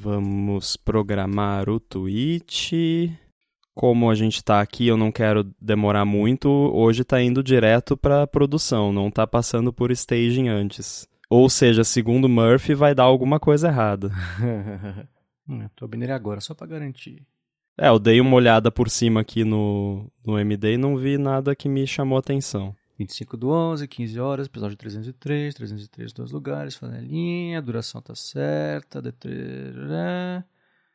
[0.00, 3.12] Vamos programar o tweet.
[3.74, 6.48] Como a gente tá aqui, eu não quero demorar muito.
[6.48, 11.08] Hoje tá indo direto pra produção, não tá passando por staging antes.
[11.28, 14.10] Ou seja, segundo Murphy, vai dar alguma coisa errada.
[15.76, 17.26] tô abrindo ele agora, só pra garantir.
[17.78, 21.54] É, eu dei uma olhada por cima aqui no, no MD e não vi nada
[21.54, 22.74] que me chamou atenção.
[23.00, 30.44] 25 do 11, 15 horas, episódio 303, 303 dois lugares, flanelinha, duração tá certa, D3,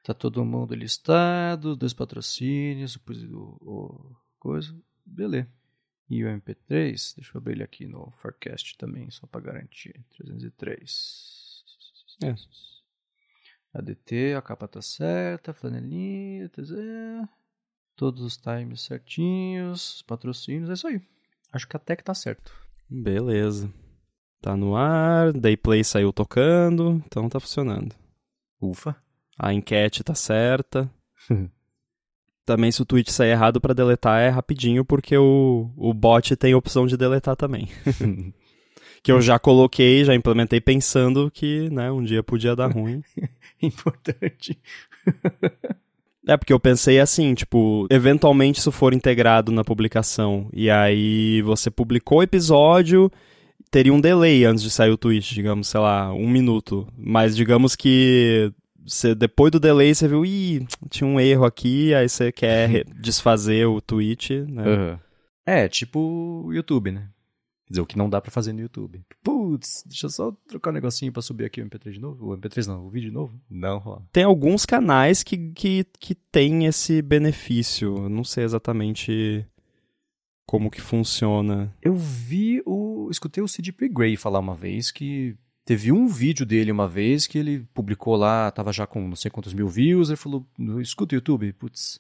[0.04, 4.72] tá todo mundo listado, dois patrocínios, o, o coisa,
[5.04, 5.49] beleza.
[6.08, 11.63] E o MP3, deixa eu abrir ele aqui no Forecast também, só para garantir, 303.
[12.24, 12.35] É.
[13.74, 16.52] ADT, a capa tá certa, flanelinha,
[17.96, 21.15] todos os times certinhos, patrocínios, é isso aí.
[21.55, 22.52] Acho que até que tá certo.
[22.90, 23.72] Beleza.
[24.41, 27.96] Tá no ar, Dayplay saiu tocando, então tá funcionando.
[28.62, 28.94] Ufa.
[29.40, 30.91] A enquete tá certa.
[32.46, 36.54] também se o tweet sair errado para deletar é rapidinho, porque o, o bot tem
[36.54, 37.70] opção de deletar também.
[39.01, 43.01] que eu já coloquei, já implementei pensando que, né, um dia podia dar ruim.
[43.63, 44.60] Importante.
[46.27, 51.70] É, porque eu pensei assim, tipo, eventualmente isso for integrado na publicação, e aí você
[51.70, 53.12] publicou o episódio,
[53.70, 56.87] teria um delay antes de sair o tweet, digamos, sei lá, um minuto.
[56.98, 58.51] Mas digamos que
[58.85, 63.67] você, depois do delay você viu, ih, tinha um erro aqui, aí você quer desfazer
[63.67, 64.63] o tweet, né?
[64.63, 65.00] Uhum.
[65.45, 67.07] É, tipo o YouTube, né?
[67.66, 69.03] Quer dizer, o que não dá para fazer no YouTube.
[69.24, 72.31] Putz, deixa eu só trocar um negocinho pra subir aqui o MP3 de novo.
[72.31, 73.40] O MP3 não, o vídeo de novo.
[73.50, 74.07] Não rola.
[74.12, 77.96] Tem alguns canais que, que, que tem esse benefício.
[77.97, 79.46] Eu não sei exatamente
[80.46, 81.74] como que funciona.
[81.81, 83.09] Eu vi o.
[83.09, 85.35] Escutei o CDP Grey falar uma vez que
[85.66, 89.31] teve um vídeo dele uma vez que ele publicou lá, tava já com não sei
[89.31, 90.46] quantos mil views, ele falou:
[90.79, 92.00] escuta o YouTube, putz,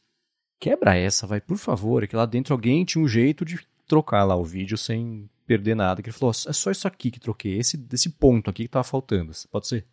[0.59, 2.03] quebra essa, vai, por favor.
[2.03, 5.75] É que lá dentro alguém tinha um jeito de trocar lá o vídeo sem perder
[5.75, 6.01] nada.
[6.01, 8.83] Que ele falou, é só isso aqui que troquei, esse, esse ponto aqui que tava
[8.83, 9.85] faltando, pode ser?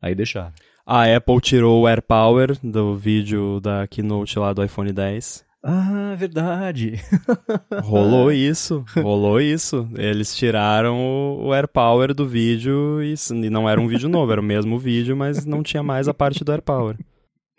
[0.00, 0.52] Aí deixaram.
[0.84, 5.44] A Apple tirou o AirPower do vídeo da keynote lá do iPhone 10.
[5.62, 6.94] Ah, verdade.
[7.84, 9.88] rolou isso, rolou isso.
[9.96, 10.98] Eles tiraram
[11.38, 15.16] o AirPower do vídeo e, e não era um vídeo novo, era o mesmo vídeo,
[15.16, 16.96] mas não tinha mais a parte do AirPower.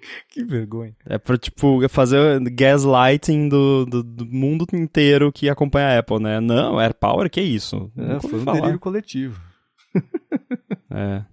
[0.29, 0.95] que vergonha.
[1.05, 6.39] É pra, tipo, fazer gaslighting do, do, do, mundo inteiro que acompanha a Apple, né?
[6.39, 7.91] Não, AirPower, que isso?
[7.97, 8.59] É, foi um falar.
[8.59, 9.41] delírio coletivo.
[10.91, 11.23] é.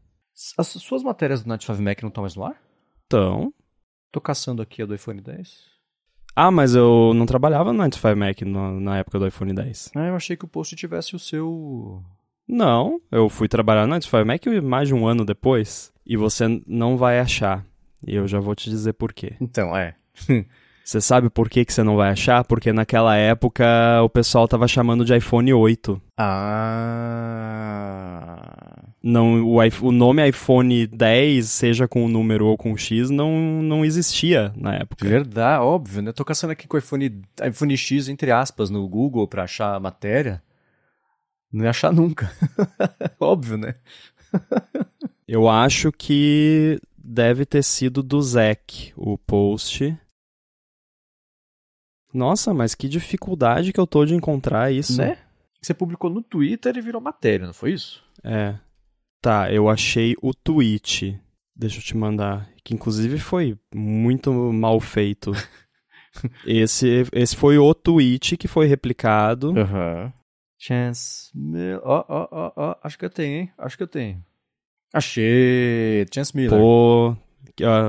[0.56, 2.60] As suas matérias do Night 5 Mac não estão mais no ar?
[3.02, 3.52] Estão.
[4.10, 5.70] Tô caçando aqui a do iPhone 10.
[6.34, 9.92] Ah, mas eu não trabalhava no 95 Mac no, na época do iPhone 10.
[9.94, 12.02] Ah, eu achei que o post tivesse o seu...
[12.48, 15.92] Não, eu fui trabalhar no 95 Mac mais de um ano depois.
[16.06, 17.64] E você não vai achar.
[18.06, 19.34] E eu já vou te dizer por quê.
[19.40, 19.94] Então, é.
[20.90, 22.42] Você sabe por que, que você não vai achar?
[22.42, 23.64] Porque naquela época
[24.02, 26.02] o pessoal tava chamando de iPhone 8.
[26.18, 27.60] Ah.
[29.00, 33.62] Não, o, o nome iPhone 10, seja com o número ou com o X, não,
[33.62, 35.06] não existia na época.
[35.08, 36.10] Verdade, óbvio, né?
[36.12, 39.80] Tô caçando aqui com o iPhone, iPhone X, entre aspas, no Google pra achar a
[39.80, 40.42] matéria.
[41.52, 42.32] Não ia achar nunca.
[43.20, 43.76] óbvio, né?
[45.26, 49.98] Eu acho que deve ter sido do Zack o post.
[52.14, 54.98] Nossa, mas que dificuldade que eu tô de encontrar isso.
[54.98, 55.18] Né?
[55.60, 58.02] Você publicou no Twitter e virou matéria, não foi isso?
[58.24, 58.58] É.
[59.20, 61.20] Tá, eu achei o tweet.
[61.54, 62.48] Deixa eu te mandar.
[62.64, 65.32] Que inclusive foi muito mal feito.
[66.46, 69.58] esse, esse foi o tweet que foi replicado.
[69.58, 70.04] Aham.
[70.04, 70.12] Uhum.
[70.58, 71.32] Chance.
[71.82, 72.76] Ó, ó, ó, ó.
[72.82, 73.52] Acho que eu tenho, hein?
[73.56, 74.22] Acho que eu tenho.
[74.92, 76.06] Achei.
[76.12, 76.58] Chance Miller.
[76.58, 77.16] Pô.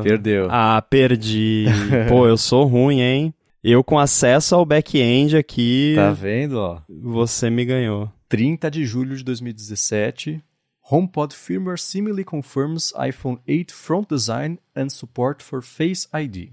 [0.04, 0.48] Perdeu.
[0.50, 1.66] Ah, perdi.
[2.10, 3.34] Pô, eu sou ruim, hein?
[3.64, 5.94] Eu com acesso ao back-end aqui.
[5.96, 6.82] Tá vendo, ó?
[6.90, 8.12] Você me ganhou.
[8.28, 10.44] 30 de julho de 2017.
[10.92, 16.50] HomePod firmware seemingly confirms iPhone 8 front design and support for Face ID.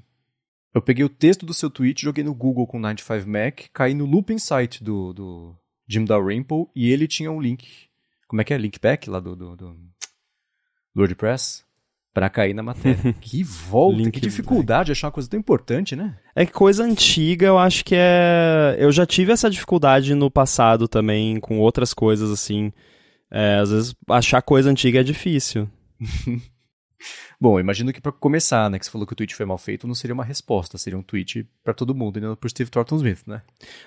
[0.74, 4.38] Eu peguei o texto do seu tweet, joguei no Google com 95Mac, caí no looping
[4.38, 5.56] site do, do
[5.88, 7.66] Jim Dalrymple e ele tinha um link.
[8.28, 8.58] Como é que é?
[8.58, 9.76] Linkback lá do, do, do
[11.00, 11.64] WordPress
[12.12, 13.12] para cair na matéria.
[13.20, 16.16] que volta, Link que dificuldade de achar uma coisa tão importante, né?
[16.34, 18.76] É que coisa antiga, eu acho que é.
[18.78, 22.72] Eu já tive essa dificuldade no passado também, com outras coisas assim.
[23.30, 25.68] É, às vezes achar coisa antiga é difícil.
[27.40, 29.86] Bom, imagino que para começar, né, que você falou que o tweet foi mal feito,
[29.86, 32.96] não seria uma resposta, seria um tweet para todo mundo, e não por Steve Thornton
[32.96, 33.42] Smith, né?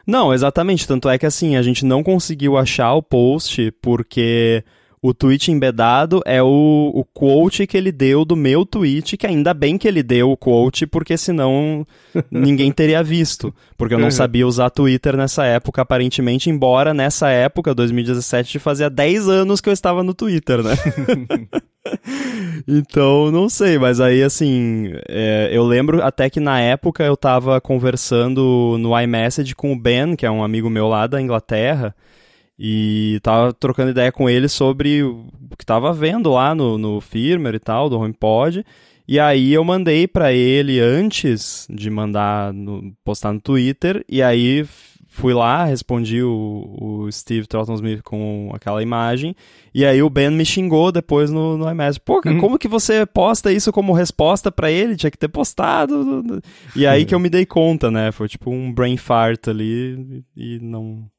[0.08, 0.88] Não, exatamente.
[0.88, 4.64] Tanto é que assim, a gente não conseguiu achar o post porque
[5.02, 9.52] o tweet embedado é o, o quote que ele deu do meu tweet, que ainda
[9.52, 11.86] bem que ele deu o quote, porque senão
[12.30, 13.54] ninguém teria visto.
[13.76, 14.12] Porque eu não uhum.
[14.12, 19.74] sabia usar Twitter nessa época, aparentemente, embora nessa época, 2017, fazia 10 anos que eu
[19.74, 20.76] estava no Twitter, né?
[22.68, 27.60] então, não sei, mas aí assim, é, eu lembro até que na época eu tava
[27.60, 31.96] conversando no iMessage com o Ben, que é um amigo meu lá da Inglaterra,
[32.64, 35.26] e tava trocando ideia com ele sobre o
[35.58, 38.64] que tava vendo lá no, no firmware e tal, do HomePod.
[39.08, 44.64] E aí eu mandei para ele antes de mandar no, postar no Twitter, e aí
[45.08, 49.36] fui lá, respondi o, o Steve Trotton Smith com aquela imagem,
[49.74, 52.00] e aí o Ben me xingou depois no, no iMessage.
[52.06, 52.40] Pô, uhum.
[52.40, 54.96] como que você posta isso como resposta para ele?
[54.96, 56.40] Tinha que ter postado.
[56.76, 58.12] E aí que eu me dei conta, né?
[58.12, 61.10] Foi tipo um brain fart ali e não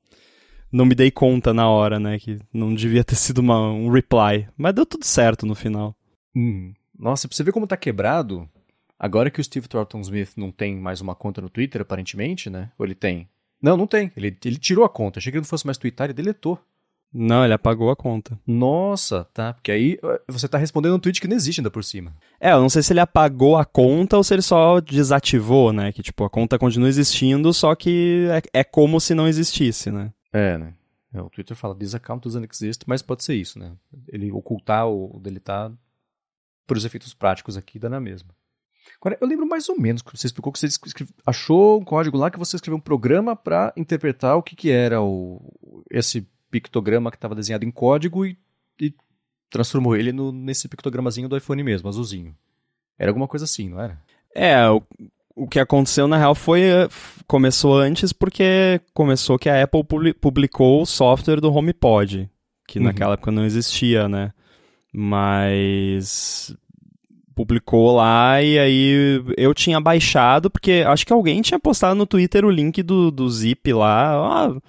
[0.72, 2.18] não me dei conta na hora, né?
[2.18, 4.48] Que não devia ter sido uma, um reply.
[4.56, 5.94] Mas deu tudo certo no final.
[6.34, 6.72] Hum.
[6.98, 8.48] Nossa, pra você ver como tá quebrado,
[8.98, 12.70] agora que o Steve Thornton Smith não tem mais uma conta no Twitter, aparentemente, né?
[12.78, 13.28] Ou ele tem?
[13.60, 14.10] Não, não tem.
[14.16, 15.18] Ele, ele tirou a conta.
[15.18, 16.58] Achei que ele não fosse mais twittar e deletou.
[17.14, 18.38] Não, ele apagou a conta.
[18.46, 19.52] Nossa, tá.
[19.52, 22.14] Porque aí você tá respondendo um tweet que não existe ainda por cima.
[22.40, 25.92] É, eu não sei se ele apagou a conta ou se ele só desativou, né?
[25.92, 30.10] Que tipo, a conta continua existindo, só que é, é como se não existisse, né?
[30.32, 30.74] É, né?
[31.12, 33.76] É, o Twitter fala this account doesn't exist, mas pode ser isso, né?
[34.08, 35.70] Ele ocultar ou deletar
[36.66, 38.34] por os efeitos práticos aqui dá na mesma.
[39.00, 40.68] Agora, eu lembro mais ou menos que você explicou que você
[41.26, 45.02] achou um código lá que você escreveu um programa para interpretar o que, que era
[45.02, 48.36] o, esse pictograma que estava desenhado em código e,
[48.80, 48.94] e
[49.50, 52.36] transformou ele no, nesse pictogramazinho do iPhone mesmo, azulzinho.
[52.98, 54.02] Era alguma coisa assim, não era?
[54.34, 54.56] É,
[55.34, 56.88] o, que aconteceu na real foi eh,
[57.26, 59.82] começou antes porque começou que a Apple
[60.20, 62.28] publicou o software do HomePod,
[62.66, 62.84] que uhum.
[62.86, 64.32] naquela época não existia, né?
[64.92, 66.54] Mas
[67.34, 72.44] publicou lá e aí eu tinha baixado porque acho que alguém tinha postado no Twitter
[72.44, 74.14] o link do, do zip lá.
[74.14, 74.60] Ah,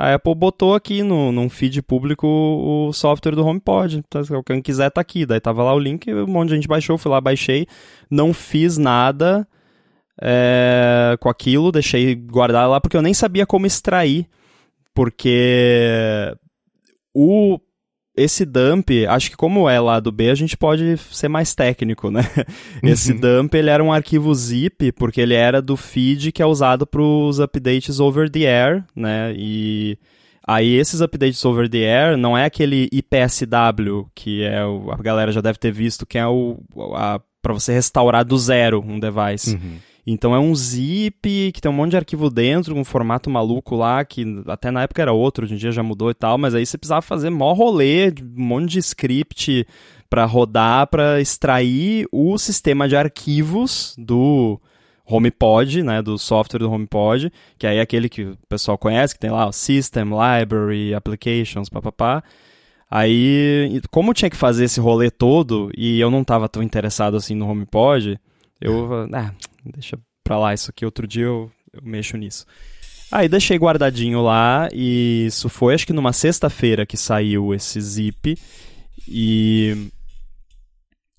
[0.00, 3.98] a Apple botou aqui no, num feed público o software do HomePod.
[3.98, 5.26] Então, quem quiser tá aqui.
[5.26, 7.66] Daí tava lá o link, um monte de gente baixou, fui lá, baixei.
[8.10, 9.46] Não fiz nada
[10.20, 14.26] é, com aquilo, deixei guardado lá porque eu nem sabia como extrair,
[14.94, 16.34] porque
[17.14, 17.58] o
[18.16, 22.10] esse dump, acho que como é lá do B, a gente pode ser mais técnico,
[22.10, 22.20] né?
[22.82, 23.20] Esse uhum.
[23.20, 27.00] dump, ele era um arquivo zip, porque ele era do feed que é usado para
[27.00, 29.32] os updates over the air, né?
[29.34, 29.96] E
[30.46, 35.32] aí esses updates over the air não é aquele IPSW, que é o, a galera
[35.32, 36.58] já deve ter visto, que é o
[37.40, 39.54] para você restaurar do zero um device.
[39.54, 39.78] Uhum.
[40.12, 44.04] Então é um zip que tem um monte de arquivo dentro, um formato maluco lá,
[44.04, 46.66] que até na época era outro, hoje em dia já mudou e tal, mas aí
[46.66, 49.66] você precisava fazer mó rolê, um monte de script
[50.08, 54.60] para rodar, para extrair o sistema de arquivos do
[55.06, 59.20] HomePod, né, do software do HomePod, que aí é aquele que o pessoal conhece, que
[59.20, 62.22] tem lá o System, Library, Applications, papapá.
[62.90, 67.36] Aí, como tinha que fazer esse rolê todo, e eu não estava tão interessado assim
[67.36, 68.18] no HomePod,
[68.60, 69.32] eu, ah,
[69.64, 72.46] deixa pra lá isso aqui, outro dia eu, eu mexo nisso.
[73.10, 78.36] Aí deixei guardadinho lá e isso foi acho que numa sexta-feira que saiu esse zip
[79.08, 79.90] e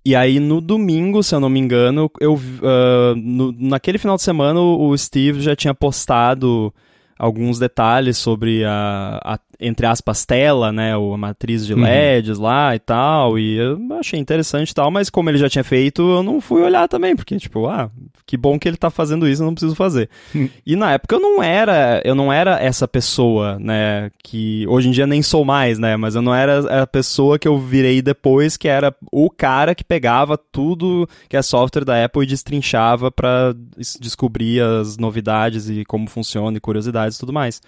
[0.04, 4.24] e aí no domingo, se eu não me engano, eu uh, no, naquele final de
[4.24, 6.74] semana o Steve já tinha postado
[7.20, 12.44] alguns detalhes sobre a, a entre aspas, tela, né, ou a matriz de LEDs uhum.
[12.44, 16.02] lá e tal, e eu achei interessante e tal, mas como ele já tinha feito,
[16.02, 17.90] eu não fui olhar também, porque, tipo, ah,
[18.26, 20.10] que bom que ele tá fazendo isso, eu não preciso fazer.
[20.36, 20.50] Hum.
[20.66, 24.92] E na época eu não era, eu não era essa pessoa, né, que hoje em
[24.92, 28.58] dia nem sou mais, né, mas eu não era a pessoa que eu virei depois,
[28.58, 33.54] que era o cara que pegava tudo que é software da Apple e destrinchava para
[34.00, 37.62] descobrir as novidades e como funciona e curiosidades e tudo mais.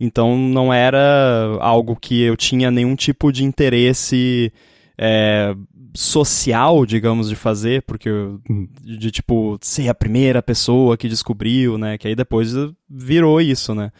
[0.00, 4.52] Então não era algo que eu tinha nenhum tipo de interesse
[4.98, 5.54] é,
[5.94, 8.68] social, digamos, de fazer, porque uhum.
[8.82, 11.98] de tipo ser a primeira pessoa que descobriu, né?
[11.98, 12.52] Que aí depois
[12.88, 13.90] virou isso, né?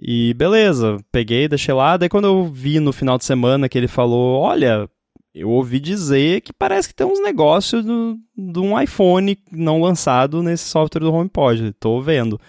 [0.00, 1.96] E beleza, peguei, deixei lá.
[1.96, 4.88] Daí quando eu vi no final de semana que ele falou: Olha,
[5.34, 10.64] eu ouvi dizer que parece que tem uns negócios de um iPhone não lançado nesse
[10.64, 11.72] software do HomePod.
[11.80, 12.40] Tô vendo.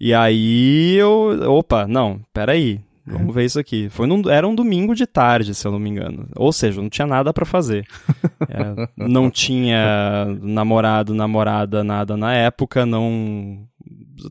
[0.00, 1.52] E aí eu.
[1.52, 2.80] Opa, não, peraí.
[3.12, 3.88] Vamos ver isso aqui.
[3.88, 6.28] Foi num, era um domingo de tarde, se eu não me engano.
[6.36, 7.86] Ou seja, não tinha nada para fazer.
[8.50, 13.66] É, não tinha namorado, namorada, nada na época, não.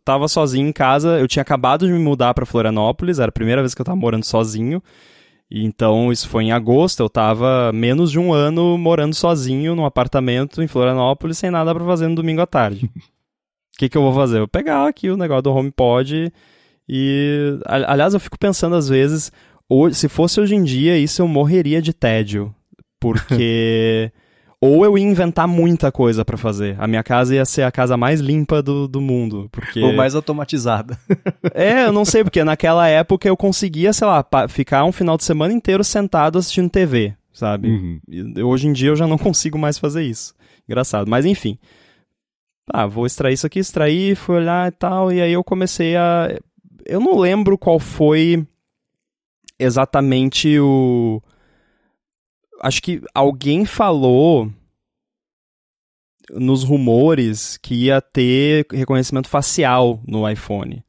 [0.04, 1.20] Tava sozinho em casa.
[1.20, 3.98] Eu tinha acabado de me mudar para Florianópolis, era a primeira vez que eu tava
[3.98, 4.82] morando sozinho.
[5.52, 10.62] Então, isso foi em agosto, eu tava menos de um ano morando sozinho num apartamento
[10.62, 12.90] em Florianópolis, sem nada para fazer no domingo à tarde.
[13.76, 14.38] O que, que eu vou fazer?
[14.38, 16.34] Eu vou pegar aqui o negócio do HomePod
[16.88, 17.60] e...
[17.66, 19.32] Aliás, eu fico pensando às vezes,
[19.94, 22.54] se fosse hoje em dia, isso eu morreria de tédio.
[23.00, 24.12] Porque...
[24.60, 26.76] ou eu ia inventar muita coisa para fazer.
[26.80, 29.48] A minha casa ia ser a casa mais limpa do, do mundo.
[29.52, 29.80] Porque...
[29.80, 30.98] Ou mais automatizada.
[31.54, 35.24] é, eu não sei, porque naquela época eu conseguia, sei lá, ficar um final de
[35.24, 37.70] semana inteiro sentado assistindo TV, sabe?
[37.70, 38.00] Uhum.
[38.10, 40.34] E, hoje em dia eu já não consigo mais fazer isso.
[40.68, 41.08] Engraçado.
[41.08, 41.58] Mas enfim.
[42.74, 46.38] Ah, vou extrair isso aqui, extrair, fui olhar e tal, e aí eu comecei a.
[46.88, 48.46] Eu não lembro qual foi
[49.60, 51.22] exatamente o
[52.62, 54.52] acho que alguém falou
[56.32, 60.84] nos rumores que ia ter reconhecimento facial no iPhone.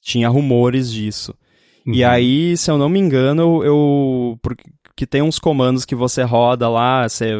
[0.00, 1.34] Tinha rumores disso.
[1.86, 1.94] Uhum.
[1.94, 4.38] E aí, se eu não me engano, eu.
[4.42, 7.34] Porque tem uns comandos que você roda lá, você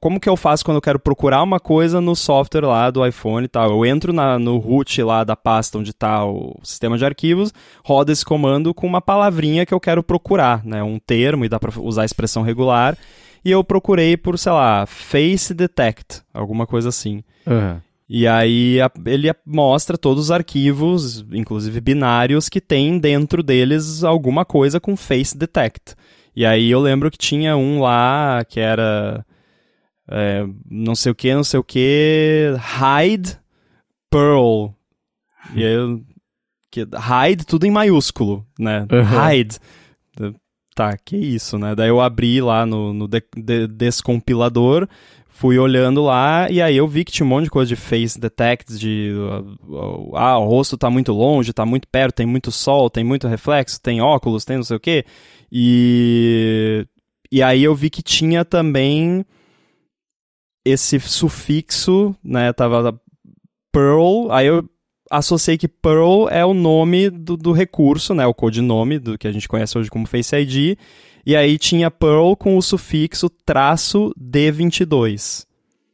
[0.00, 3.44] como que eu faço quando eu quero procurar uma coisa no software lá do iPhone
[3.44, 3.70] e tal?
[3.70, 7.52] Eu entro na, no root lá da pasta onde está o sistema de arquivos,
[7.84, 10.82] roda esse comando com uma palavrinha que eu quero procurar, né?
[10.82, 12.96] Um termo, e dá para usar a expressão regular.
[13.44, 17.22] E eu procurei por, sei lá, Face Detect, alguma coisa assim.
[17.46, 17.80] Uhum.
[18.12, 24.44] E aí a, ele mostra todos os arquivos, inclusive binários, que tem dentro deles alguma
[24.44, 25.94] coisa com Face Detect.
[26.34, 29.24] E aí eu lembro que tinha um lá que era
[30.10, 33.38] é, não sei o que, não sei o que, hide
[34.10, 34.70] Pearl.
[35.54, 36.02] E aí,
[36.70, 38.86] que, hide tudo em maiúsculo, né?
[38.90, 39.32] Uhum.
[39.32, 39.58] Hide.
[40.74, 41.74] Tá, que isso, né?
[41.74, 44.88] Daí eu abri lá no, no de, de, descompilador,
[45.28, 48.18] fui olhando lá e aí eu vi que tinha um monte de coisa de face
[48.18, 49.12] detect, de
[49.68, 53.28] uh, ah, o rosto tá muito longe, tá muito perto, tem muito sol, tem muito
[53.28, 55.04] reflexo, tem óculos, tem não sei o que.
[55.52, 56.86] E
[57.30, 59.24] e aí eu vi que tinha também
[60.70, 63.00] esse sufixo, né, tava
[63.72, 64.68] Pearl, aí eu
[65.10, 69.32] associei que Pearl é o nome do, do recurso, né, o codinome do que a
[69.32, 70.78] gente conhece hoje como Face ID,
[71.26, 75.44] e aí tinha Pearl com o sufixo traço D22.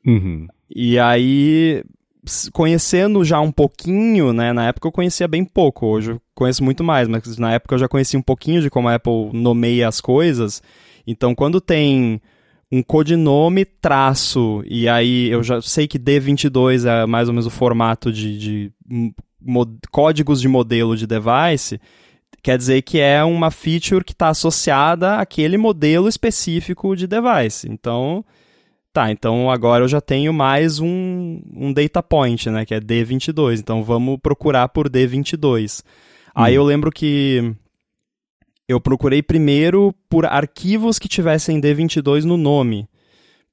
[0.06, 0.46] Uhum.
[0.74, 1.82] E aí,
[2.52, 6.84] conhecendo já um pouquinho, né, na época eu conhecia bem pouco, hoje eu conheço muito
[6.84, 10.00] mais, mas na época eu já conhecia um pouquinho de como a Apple nomeia as
[10.00, 10.62] coisas,
[11.06, 12.20] então quando tem
[12.70, 17.50] um codinome traço, e aí eu já sei que D22 é mais ou menos o
[17.50, 18.72] formato de, de
[19.90, 21.80] códigos de modelo de device,
[22.42, 27.68] quer dizer que é uma feature que está associada àquele modelo específico de device.
[27.70, 28.24] Então,
[28.92, 33.60] tá, então agora eu já tenho mais um, um data point, né, que é D22.
[33.60, 35.82] Então vamos procurar por D22.
[35.82, 35.88] Hum.
[36.34, 37.54] Aí eu lembro que
[38.68, 42.88] eu procurei primeiro por arquivos que tivessem D22 no nome.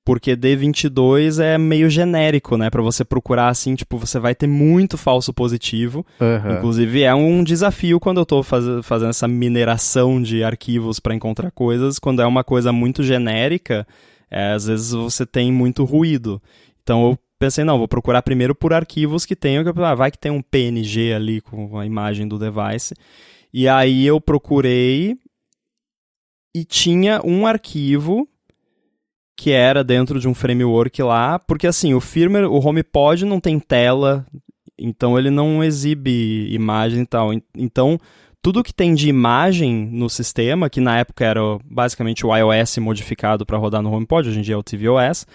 [0.05, 2.69] Porque D22 é meio genérico, né?
[2.69, 6.05] Para você procurar assim, tipo, você vai ter muito falso positivo.
[6.19, 6.57] Uhum.
[6.57, 11.51] Inclusive, é um desafio quando eu tô faz fazendo essa mineração de arquivos para encontrar
[11.51, 11.99] coisas.
[11.99, 13.87] Quando é uma coisa muito genérica,
[14.29, 16.41] é, às vezes você tem muito ruído.
[16.81, 19.63] Então eu pensei, não, vou procurar primeiro por arquivos que tenham.
[19.85, 22.93] Ah, vai que tem um PNG ali com a imagem do device.
[23.53, 25.15] E aí eu procurei
[26.55, 28.27] e tinha um arquivo
[29.35, 33.59] que era dentro de um framework lá, porque assim, o firmware, o HomePod não tem
[33.59, 34.25] tela,
[34.77, 37.31] então ele não exibe imagem e tal.
[37.55, 37.99] Então,
[38.41, 43.45] tudo que tem de imagem no sistema, que na época era basicamente o iOS modificado
[43.45, 45.25] para rodar no HomePod, hoje em dia é o tvOS,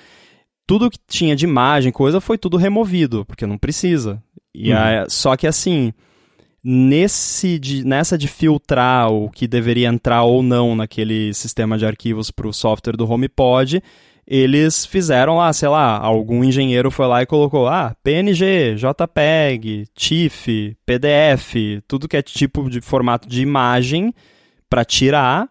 [0.67, 4.23] tudo que tinha de imagem, coisa, foi tudo removido, porque não precisa.
[4.55, 4.79] E uhum.
[4.79, 5.93] aí, só que assim,
[6.63, 12.31] nesse de, nessa de filtrar o que deveria entrar ou não naquele sistema de arquivos
[12.31, 13.83] para o software do HomePod,
[14.27, 20.77] eles fizeram lá, sei lá, algum engenheiro foi lá e colocou, ah, PNG, JPEG, TIFF,
[20.85, 24.13] PDF, tudo que é tipo de formato de imagem
[24.69, 25.49] para tirar,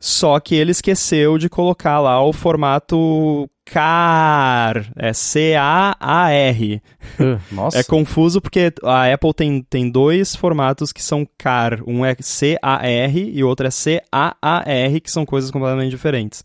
[0.00, 6.82] só que ele esqueceu de colocar lá o formato CAR, é C-A-A-R.
[7.18, 7.78] Uh, nossa.
[7.78, 11.82] É confuso porque a Apple tem, tem dois formatos que são CAR.
[11.86, 16.44] Um é C-A-R e o outro é C-A-A-R, que são coisas completamente diferentes.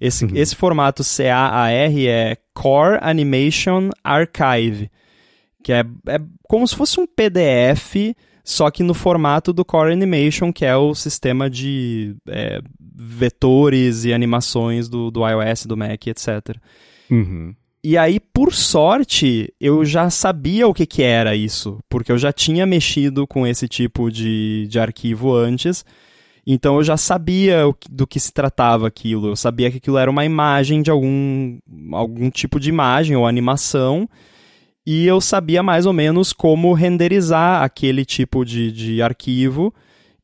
[0.00, 0.30] Esse, uhum.
[0.34, 4.90] esse formato C-A-A-R é Core Animation Archive,
[5.62, 10.52] que é, é como se fosse um PDF só que no formato do Core Animation,
[10.52, 12.60] que é o sistema de é,
[12.92, 16.56] vetores e animações do, do iOS, do Mac, etc.
[17.08, 17.54] Uhum.
[17.84, 22.32] E aí, por sorte, eu já sabia o que, que era isso, porque eu já
[22.32, 25.84] tinha mexido com esse tipo de, de arquivo antes.
[26.44, 29.28] Então eu já sabia do que se tratava aquilo.
[29.28, 31.56] Eu sabia que aquilo era uma imagem de algum,
[31.92, 34.08] algum tipo de imagem ou animação.
[34.86, 39.74] E eu sabia mais ou menos como renderizar aquele tipo de, de arquivo,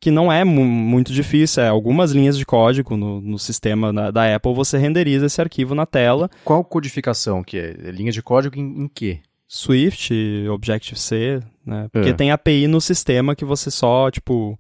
[0.01, 1.63] que não é muito difícil.
[1.63, 5.75] É algumas linhas de código no, no sistema da, da, Apple, você renderiza esse arquivo
[5.75, 6.31] na tela.
[6.45, 7.73] Qual codificação que é?
[7.91, 9.21] Linha de código em, em quê?
[9.49, 10.13] Swift,
[10.51, 11.89] Objective-C, né?
[11.93, 12.13] Porque é.
[12.13, 14.59] tem API no sistema que você só, tipo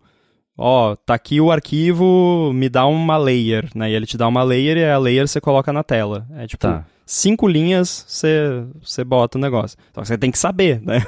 [0.56, 3.90] ó, oh, tá aqui o arquivo, me dá uma layer, né?
[3.90, 6.26] E ele te dá uma layer e a layer você coloca na tela.
[6.34, 6.86] É tipo, tá.
[7.06, 9.78] Cinco linhas você, bota o negócio.
[9.94, 11.02] Só que você tem que saber, né?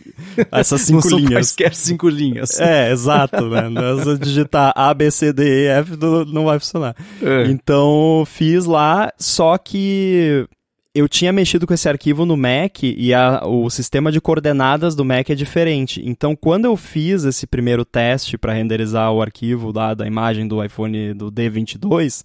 [0.50, 1.56] Essas cinco não linhas.
[1.60, 2.58] Não cinco linhas.
[2.58, 3.68] É, exato, né?
[3.98, 5.96] Se você digitar A, B, C, D, E, F,
[6.32, 6.96] não vai funcionar.
[7.22, 7.44] É.
[7.48, 10.48] Então, fiz lá, só que
[10.94, 15.04] eu tinha mexido com esse arquivo no Mac e a, o sistema de coordenadas do
[15.04, 16.02] Mac é diferente.
[16.04, 20.62] Então, quando eu fiz esse primeiro teste para renderizar o arquivo lá da imagem do
[20.62, 22.24] iPhone do D22,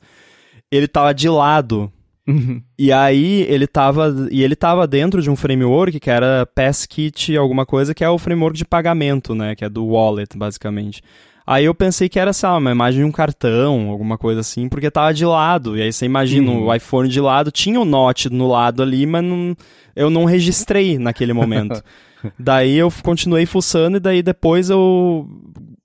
[0.72, 1.92] ele estava de lado.
[2.28, 2.62] Uhum.
[2.78, 7.66] E aí ele estava e ele tava dentro de um framework que era Passkit alguma
[7.66, 11.02] coisa, que é o framework de pagamento, né, que é do wallet, basicamente.
[11.48, 14.68] Aí eu pensei que era, sei lá, uma imagem de um cartão, alguma coisa assim,
[14.68, 15.78] porque tava de lado.
[15.78, 16.66] E aí você imagina uhum.
[16.66, 19.56] o iPhone de lado, tinha o Note no lado ali, mas não,
[19.96, 21.82] eu não registrei naquele momento.
[22.38, 25.26] daí eu continuei fuçando e daí depois eu.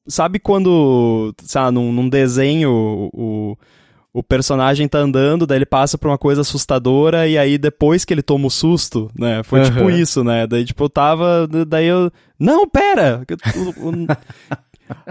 [0.08, 3.56] Sabe quando, sei lá, num, num desenho o,
[4.12, 8.12] o personagem tá andando, daí ele passa por uma coisa assustadora e aí depois que
[8.12, 9.42] ele toma o susto, né?
[9.42, 9.64] Foi uhum.
[9.64, 10.46] tipo isso, né?
[10.46, 13.24] Daí tipo eu tava, daí eu, não, pera,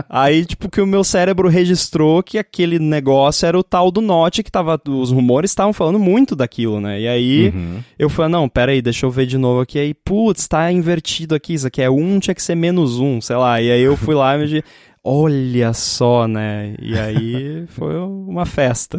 [0.09, 4.43] Aí, tipo, que o meu cérebro registrou que aquele negócio era o tal do Note,
[4.43, 4.79] que tava.
[4.87, 7.01] Os rumores estavam falando muito daquilo, né?
[7.01, 7.79] E aí uhum.
[7.97, 9.79] eu falei, não, pera aí, deixa eu ver de novo aqui.
[9.79, 13.35] Aí, putz, tá invertido aqui, isso aqui é um, tinha que ser menos um, sei
[13.35, 13.61] lá.
[13.61, 14.63] E aí eu fui lá e
[15.03, 16.75] olha só, né?
[16.79, 18.97] E aí foi uma festa.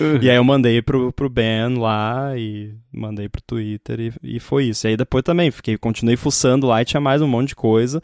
[0.00, 0.22] Uhum.
[0.22, 4.66] e aí eu mandei pro, pro Ben lá e mandei pro Twitter e, e foi
[4.66, 4.86] isso.
[4.86, 8.02] E aí depois também, fiquei, continuei fuçando lá e tinha mais um monte de coisa.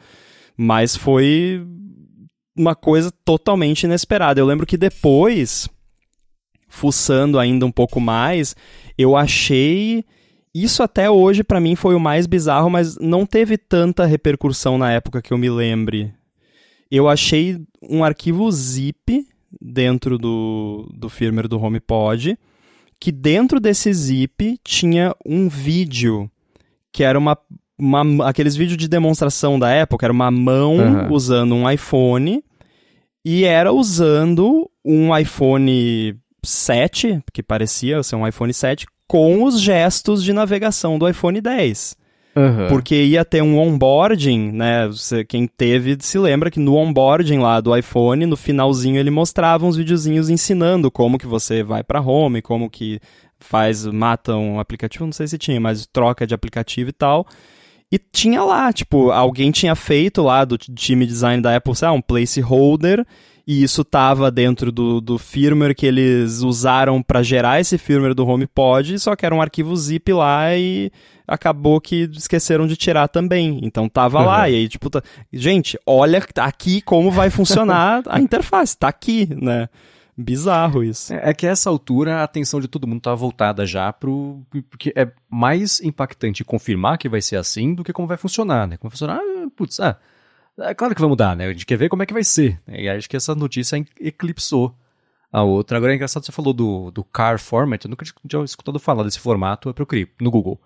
[0.56, 1.66] Mas foi
[2.56, 4.40] uma coisa totalmente inesperada.
[4.40, 5.68] Eu lembro que depois,
[6.68, 8.54] fuçando ainda um pouco mais,
[8.96, 10.04] eu achei.
[10.54, 14.92] Isso até hoje para mim foi o mais bizarro, mas não teve tanta repercussão na
[14.92, 16.12] época que eu me lembre.
[16.94, 19.26] Eu achei um arquivo zip
[19.58, 22.38] dentro do, do firmware do HomePod,
[23.00, 26.30] que dentro desse zip tinha um vídeo
[26.92, 27.38] que era uma
[27.78, 31.12] uma, aqueles vídeos de demonstração da época, era uma mão uhum.
[31.12, 32.44] usando um iPhone
[33.24, 40.22] e era usando um iPhone 7, que parecia ser um iPhone 7, com os gestos
[40.22, 41.96] de navegação do iPhone 10.
[42.34, 42.68] Uhum.
[42.68, 44.86] Porque ia ter um onboarding, né?
[44.86, 49.66] Você, quem teve se lembra que no onboarding lá do iPhone, no finalzinho ele mostrava
[49.66, 53.00] uns videozinhos ensinando como que você vai para home, como que
[53.38, 57.26] faz, mata um aplicativo, não sei se tinha, mas troca de aplicativo e tal.
[57.90, 61.92] E tinha lá, tipo, alguém tinha feito lá do time design da Apple, sei lá,
[61.92, 63.04] um placeholder,
[63.46, 68.26] e isso tava dentro do, do firmware que eles usaram para gerar esse firmware do
[68.26, 70.92] HomePod, só que era um arquivo zip lá e
[71.26, 73.60] acabou que esqueceram de tirar também.
[73.62, 74.26] Então tava uhum.
[74.26, 75.02] lá, e aí, tipo, tá...
[75.32, 79.68] gente, olha aqui como vai funcionar a interface, tá aqui, né?
[80.16, 81.14] Bizarro isso.
[81.14, 84.42] É, é, que a essa altura a atenção de todo mundo tá voltada já pro.
[84.68, 88.76] Porque é mais impactante confirmar que vai ser assim do que como vai funcionar, né?
[88.76, 89.98] Como vai funcionar, ah, putz, ah,
[90.58, 91.46] é claro que vai mudar, né?
[91.46, 92.60] A gente quer ver como é que vai ser.
[92.68, 94.76] E acho que essa notícia eclipsou
[95.32, 95.78] a outra.
[95.78, 99.18] Agora é engraçado, você falou do, do car format, eu nunca tinha escutado falar desse
[99.18, 100.60] formato, eu procurei no Google.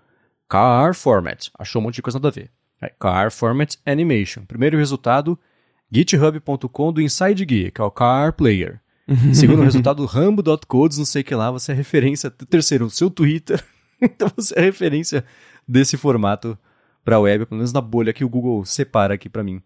[0.48, 2.50] Car format, achou um monte de coisa nada a ver.
[2.80, 4.44] É, car format animation.
[4.44, 5.38] Primeiro resultado,
[5.90, 8.80] github.com do Inside Gear, que é o Car Player.
[9.32, 12.28] Segundo resultado, Rambo.codes, não sei o que lá, você é referência.
[12.30, 13.64] Terceiro, o seu Twitter.
[14.02, 15.24] então você é referência
[15.66, 16.58] desse formato
[17.04, 19.62] para web, pelo menos na bolha que o Google separa aqui para mim,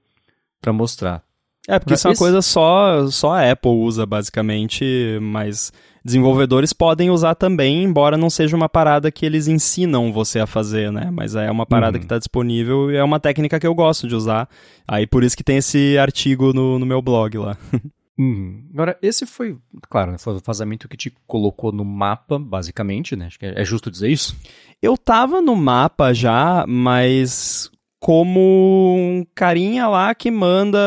[0.61, 1.23] para mostrar.
[1.68, 4.85] É, porque isso é uma coisa só, só a Apple usa, basicamente,
[5.20, 5.73] mas
[6.05, 10.90] desenvolvedores podem usar também, embora não seja uma parada que eles ensinam você a fazer,
[10.90, 11.11] né?
[11.12, 12.01] Mas é uma parada uhum.
[12.01, 14.49] que está disponível e é uma técnica que eu gosto de usar.
[14.88, 17.57] Aí por isso que tem esse artigo no, no meu blog lá.
[18.18, 18.68] Uhum.
[18.75, 19.57] Agora, esse foi,
[19.88, 23.29] claro, né, foi o vazamento que te colocou no mapa, basicamente, né?
[23.29, 24.37] Acho que é, é justo dizer isso?
[24.83, 27.70] Eu tava no mapa já, mas
[28.01, 30.79] como um carinha lá que manda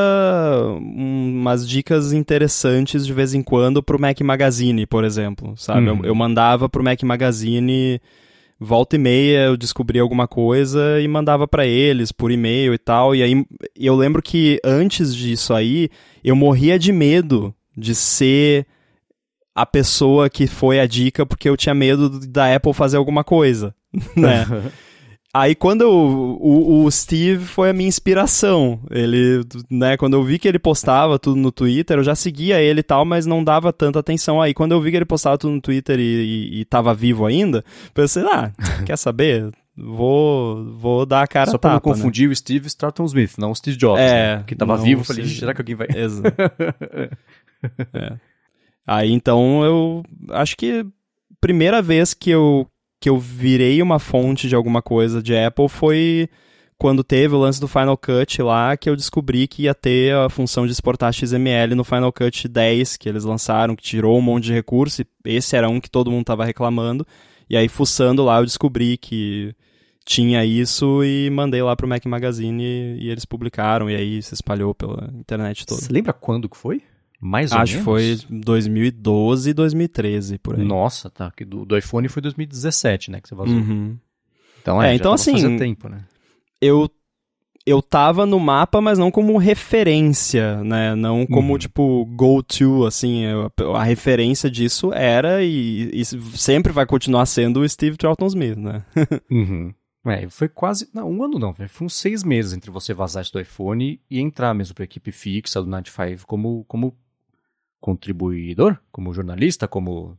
[0.79, 5.89] umas dicas interessantes de vez em quando pro Mac Magazine, por exemplo, sabe?
[5.89, 5.99] Uhum.
[5.99, 8.01] Eu, eu mandava pro Mac Magazine
[8.59, 13.15] volta e meia eu descobria alguma coisa e mandava para eles por e-mail e tal.
[13.15, 13.45] E aí
[13.75, 15.89] eu lembro que antes disso aí,
[16.23, 18.65] eu morria de medo de ser
[19.53, 23.75] a pessoa que foi a dica porque eu tinha medo da Apple fazer alguma coisa,
[24.15, 24.45] né?
[25.35, 28.79] Aí quando eu, o, o Steve foi a minha inspiração.
[28.91, 32.81] Ele, né, quando eu vi que ele postava tudo no Twitter, eu já seguia ele
[32.81, 34.39] e tal, mas não dava tanta atenção.
[34.39, 37.25] Aí quando eu vi que ele postava tudo no Twitter e, e, e tava vivo
[37.25, 37.65] ainda,
[37.95, 38.51] pensei, ah,
[38.85, 39.49] quer saber?
[39.75, 41.95] Vou, vou dar a cara Só pra não tapa, né?
[41.95, 44.43] confundir o Steve Stratton Smith, não o Steve Jobs, É, né?
[44.45, 45.03] que tava não vivo.
[45.03, 45.87] Falei, será que alguém vai...
[45.95, 46.31] Exato.
[47.93, 48.17] É.
[48.85, 50.85] Aí então eu acho que
[51.39, 52.67] primeira vez que eu
[53.03, 56.29] que eu virei uma fonte de alguma coisa de Apple foi
[56.77, 60.29] quando teve o lance do Final Cut lá, que eu descobri que ia ter a
[60.29, 64.45] função de exportar XML no Final Cut 10, que eles lançaram, que tirou um monte
[64.45, 67.05] de recurso, e esse era um que todo mundo tava reclamando.
[67.49, 69.53] E aí fuçando lá eu descobri que
[70.05, 74.33] tinha isso e mandei lá pro Mac Magazine e, e eles publicaram e aí se
[74.33, 75.81] espalhou pela internet toda.
[75.81, 76.81] Você lembra quando que foi?
[77.23, 78.23] Mais ou Acho que menos?
[78.23, 80.63] foi 2012, 2013, por aí.
[80.65, 81.31] Nossa, tá.
[81.31, 83.21] Que do, do iPhone foi 2017, né?
[83.21, 83.55] Que você vazou.
[83.55, 83.97] Uhum.
[84.61, 86.05] Então, É, é, então, tava assim, tempo, né?
[86.61, 86.89] Eu,
[87.65, 90.95] eu tava no mapa, mas não como referência, né?
[90.95, 91.57] Não como, Uhum.
[91.59, 93.23] tipo, go-to, assim.
[93.25, 98.57] eu- a referência disso era e, e sempre vai continuar sendo o Steve Troughton Smith,
[98.57, 98.83] né?
[99.31, 99.73] Uhum.
[100.05, 100.89] É, foi quase.
[100.93, 104.19] Não, um ano não, foi uns seis meses entre você vazar isso do iPhone e
[104.19, 106.93] entrar mesmo pra equipe fixa do Night 5 como, como
[107.83, 110.17] contribuidor, como jornalista, como.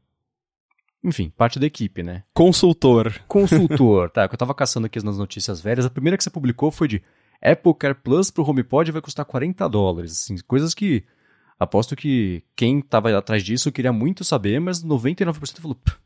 [1.03, 2.22] Enfim, parte da equipe, né?
[2.35, 3.18] Consultor.
[3.27, 4.29] Consultor, tá?
[4.29, 5.87] Que eu tava caçando aqui nas notícias velhas.
[5.87, 7.03] A primeira que você publicou foi de
[7.40, 10.12] Apple Care Plus pro HomePod vai custar 40 dólares.
[10.12, 11.05] Assim, coisas que.
[11.59, 15.77] Aposto que quem tava atrás disso queria muito saber, mas 99% falou.
[15.77, 15.96] "Pff,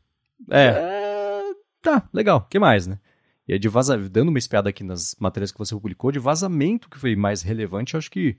[0.49, 1.41] É, é,
[1.81, 2.47] tá, legal.
[2.49, 2.99] que mais, né?
[3.45, 3.97] E aí de vaza...
[3.97, 7.95] dando uma espiada aqui nas matérias que você publicou, de vazamento que foi mais relevante,
[7.95, 8.37] eu acho que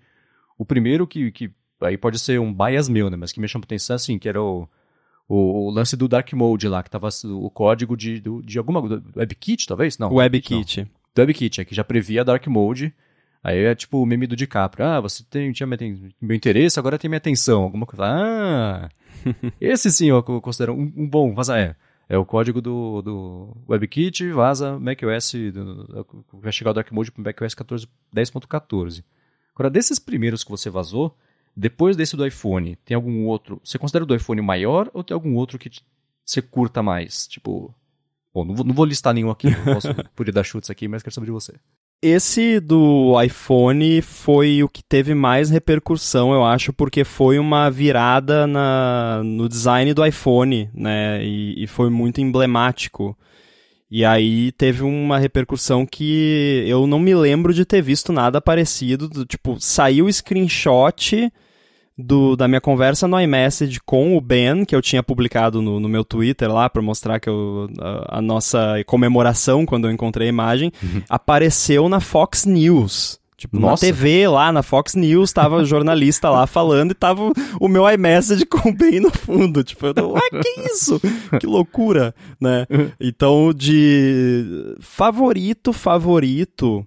[0.56, 3.16] o primeiro que, que aí pode ser um bias meu, né?
[3.16, 4.68] Mas que me chamou atenção assim, que era o,
[5.28, 8.80] o, o lance do Dark Mode lá, que tava o código de, do- de alguma
[9.16, 9.98] WebKit, talvez?
[9.98, 10.12] Não.
[10.14, 10.80] WebKit.
[10.82, 10.88] Não.
[11.14, 12.92] Do WebKit, é que já previa Dark Mode.
[13.42, 14.84] Aí é tipo o meme do DiCaprio.
[14.84, 17.62] Ah, você tem, tinha meu interesse, agora tem minha atenção.
[17.62, 18.04] Alguma coisa.
[18.06, 18.88] Ah!
[19.60, 21.58] esse sim eu considero um, um bom vaza.
[21.58, 21.74] É,
[22.08, 25.32] é o código do, do WebKit, vaza macOS.
[25.54, 29.02] do- Vai chegar o Dark Mode pro macOS 14 10.14.
[29.54, 31.16] Agora, desses primeiros que você vazou,
[31.56, 33.60] depois desse do iPhone, tem algum outro.
[33.64, 35.70] Você considera o do iPhone maior ou tem algum outro que
[36.24, 37.26] você curta mais?
[37.26, 37.74] Tipo.
[38.32, 41.02] Bom, não vou, não vou listar nenhum aqui, não posso poder dar chutes aqui, mas
[41.02, 41.54] quero saber de você.
[42.02, 48.46] Esse do iPhone foi o que teve mais repercussão, eu acho, porque foi uma virada
[48.46, 51.22] na, no design do iPhone, né?
[51.22, 53.18] E, e foi muito emblemático.
[53.90, 59.08] E aí teve uma repercussão que eu não me lembro de ter visto nada parecido.
[59.08, 61.30] do- tipo, saiu o screenshot
[61.98, 65.88] do, da minha conversa no iMessage com o Ben, que eu tinha publicado no, no
[65.88, 70.30] meu Twitter lá, pra mostrar que eu, a, a nossa comemoração quando eu encontrei a
[70.30, 70.72] imagem,
[71.08, 73.19] apareceu na Fox News.
[73.40, 73.86] Tipo, Nossa.
[73.86, 77.90] na TV lá, na Fox News, tava o jornalista lá falando e tava o meu
[77.90, 79.64] iMessage com o Ben no fundo.
[79.64, 81.00] Tipo, eu, ah, que isso?
[81.40, 82.66] Que loucura, né?
[83.00, 86.86] Então, de favorito, favorito...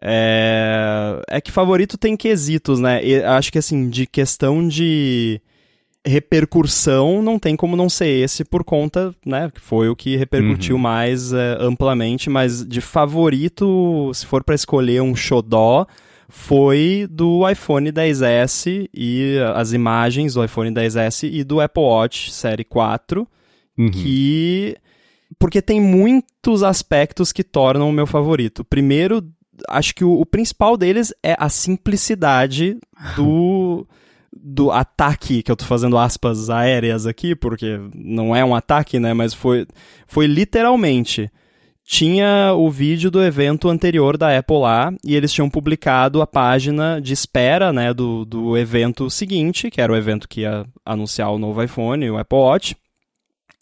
[0.00, 1.20] É...
[1.28, 3.04] é que favorito tem quesitos, né?
[3.04, 5.40] E acho que assim, de questão de
[6.06, 9.50] repercussão, não tem como não ser esse por conta, né?
[9.54, 10.82] Que foi o que repercutiu Uhum.
[10.82, 15.86] mais é, amplamente, mas de favorito, se for pra escolher um xodó,
[16.28, 22.64] foi do iPhone 10S e as imagens do iPhone 10S e do Apple Watch Série
[22.64, 23.26] 4
[23.76, 23.90] Uhum.
[23.90, 24.76] que
[25.36, 28.64] porque tem muitos aspectos que tornam o meu favorito.
[28.64, 29.20] Primeiro,
[29.68, 32.76] acho que o, o principal deles é a simplicidade
[33.16, 33.84] do
[34.36, 39.14] do ataque que eu tô fazendo aspas aéreas aqui, porque não é um ataque, né,
[39.14, 39.66] mas foi
[40.06, 41.30] foi literalmente
[41.86, 46.98] tinha o vídeo do evento anterior da Apple lá e eles tinham publicado a página
[46.98, 51.38] de espera né, do, do evento seguinte, que era o evento que ia anunciar o
[51.38, 52.76] novo iPhone o Apple Watch.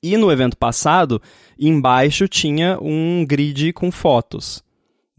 [0.00, 1.20] E no evento passado,
[1.58, 4.62] embaixo tinha um grid com fotos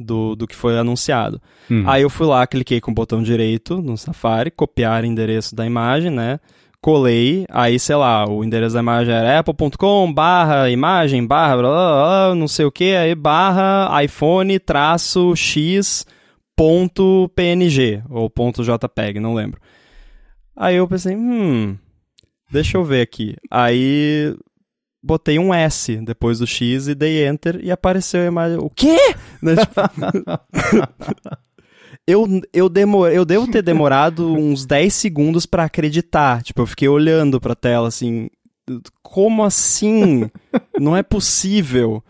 [0.03, 1.41] do, do que foi anunciado.
[1.69, 1.83] Uhum.
[1.87, 6.11] Aí eu fui lá, cliquei com o botão direito no Safari, copiar endereço da imagem,
[6.11, 6.39] né?
[6.81, 12.27] Colei, aí sei lá, o endereço da imagem era apple.com barra imagem barra blá, blá,
[12.27, 16.05] blá, não sei o que, aí barra iPhone traço x
[16.55, 19.61] ponto png ou ponto jpeg, não lembro.
[20.55, 21.77] Aí eu pensei, hum,
[22.51, 23.35] deixa eu ver aqui.
[23.49, 24.35] Aí
[25.03, 28.57] botei um S depois do X e dei Enter e apareceu a imagem.
[28.59, 28.97] O quê?
[29.43, 29.75] Né, tipo,
[32.07, 36.41] eu, eu, demor, eu devo ter demorado uns 10 segundos para acreditar.
[36.41, 38.29] Tipo, eu fiquei olhando pra tela assim.
[39.01, 40.29] Como assim?
[40.79, 42.01] Não é possível.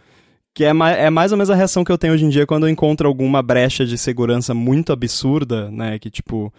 [0.54, 2.46] Que é, mais, é mais ou menos a reação que eu tenho hoje em dia
[2.46, 5.98] quando eu encontro alguma brecha de segurança muito absurda, né?
[5.98, 6.54] Que tipo.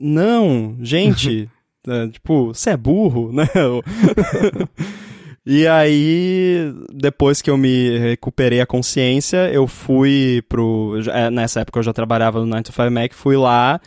[0.00, 1.48] Não, gente.
[1.86, 3.46] é, tipo, você é burro, né?
[5.46, 10.98] E aí, depois que eu me recuperei a consciência, eu fui pro.
[11.12, 13.78] É, nessa época eu já trabalhava no 9 to 5 Mac, fui lá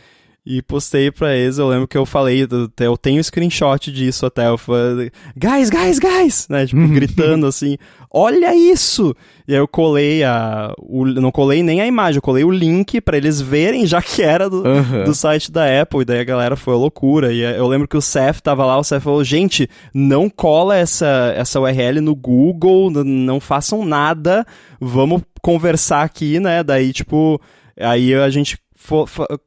[0.50, 1.58] e postei pra eles.
[1.58, 2.48] Eu lembro que eu falei,
[2.80, 4.48] eu tenho screenshot disso até.
[4.48, 6.48] Eu falei, guys, guys, guys!
[6.48, 6.64] Né?
[6.64, 7.76] Tipo, gritando assim,
[8.10, 9.14] olha isso!
[9.46, 10.72] E aí eu colei a.
[10.78, 14.22] O, não colei nem a imagem, eu colei o link para eles verem, já que
[14.22, 15.04] era do, uhum.
[15.04, 16.00] do site da Apple.
[16.00, 17.30] E daí a galera foi a loucura.
[17.30, 21.34] E eu lembro que o Seth tava lá, o Seth falou: gente, não cola essa,
[21.36, 24.46] essa URL no Google, não façam nada,
[24.80, 26.62] vamos conversar aqui, né?
[26.62, 27.38] Daí, tipo.
[27.80, 28.58] Aí a gente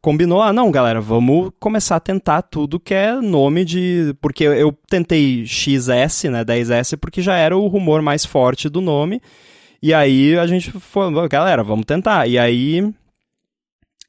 [0.01, 4.15] combinou, ah, não, galera, vamos começar a tentar tudo que é nome de.
[4.21, 9.21] Porque eu tentei XS, né, 10S, porque já era o rumor mais forte do nome.
[9.81, 12.27] E aí a gente falou, galera, vamos tentar.
[12.27, 12.93] E aí.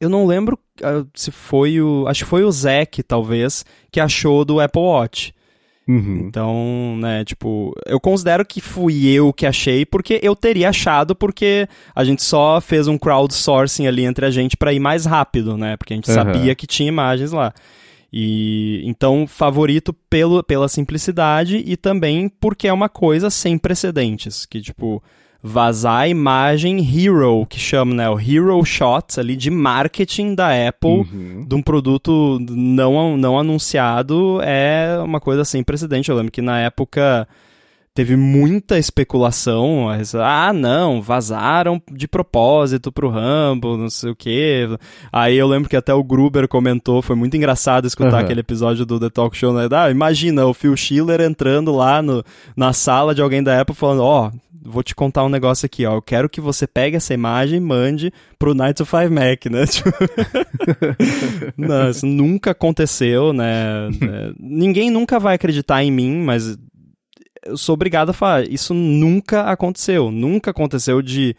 [0.01, 2.07] Eu não lembro uh, se foi o.
[2.09, 5.33] Acho que foi o Zack, talvez, que achou do Apple Watch.
[5.93, 6.25] Uhum.
[6.27, 11.69] Então, né, tipo, eu considero que fui eu que achei, porque eu teria achado, porque
[11.95, 15.77] a gente só fez um crowdsourcing ali entre a gente para ir mais rápido, né?
[15.77, 16.15] Porque a gente uhum.
[16.15, 17.53] sabia que tinha imagens lá.
[18.11, 24.47] E então, favorito pelo, pela simplicidade e também porque é uma coisa sem precedentes.
[24.47, 25.03] Que, tipo,
[25.43, 28.09] vazar a imagem hero, que chama, né?
[28.09, 31.45] O hero shots ali de marketing da Apple uhum.
[31.49, 36.11] de um produto não, não anunciado é uma coisa sem precedente.
[36.11, 37.27] Eu lembro que na época
[37.95, 39.89] teve muita especulação.
[40.23, 44.69] Ah, não, vazaram de propósito pro Rambo, não sei o quê.
[45.13, 48.25] Aí eu lembro que até o Gruber comentou, foi muito engraçado escutar uhum.
[48.25, 49.69] aquele episódio do The Talk Show, né?
[49.73, 52.25] Ah, imagina o Phil Schiller entrando lá no,
[52.57, 55.85] na sala de alguém da Apple falando, ó, oh, vou te contar um negócio aqui,
[55.85, 55.97] ó.
[55.97, 59.67] Eu quero que você pegue essa imagem e mande pro Night to Five Mac, né?
[59.73, 59.91] Tipo,
[61.59, 63.53] não, isso nunca aconteceu, né?
[64.03, 66.59] É, ninguém nunca vai acreditar em mim, mas
[67.47, 70.11] eu sou obrigado a falar, isso nunca aconteceu.
[70.11, 71.35] Nunca aconteceu de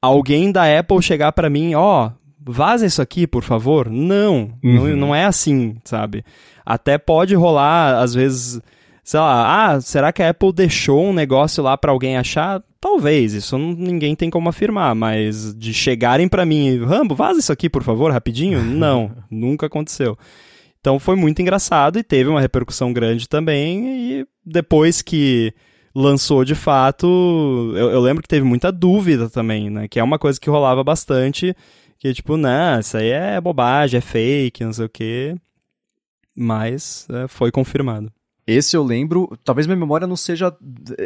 [0.00, 2.12] alguém da Apple chegar para mim, ó, oh,
[2.50, 3.90] vaza isso aqui, por favor.
[3.90, 4.88] Não, uhum.
[4.88, 6.24] não, não é assim, sabe?
[6.64, 8.60] Até pode rolar, às vezes
[9.02, 12.62] sei lá, ah, será que a Apple deixou um negócio lá para alguém achar?
[12.80, 17.52] Talvez, isso não, ninguém tem como afirmar, mas de chegarem para mim, Rambo, vaza isso
[17.52, 18.62] aqui, por favor, rapidinho?
[18.62, 20.18] Não, nunca aconteceu.
[20.80, 23.86] Então foi muito engraçado e teve uma repercussão grande também.
[23.86, 25.54] E depois que
[25.94, 27.06] lançou de fato,
[27.76, 29.86] eu, eu, lembro que teve muita dúvida também, né?
[29.86, 31.54] Que é uma coisa que rolava bastante.
[31.98, 35.36] Que tipo, não, isso aí é bobagem, é fake, não sei o quê.
[36.34, 38.12] Mas é, foi confirmado.
[38.46, 40.54] Esse eu lembro, talvez minha memória não seja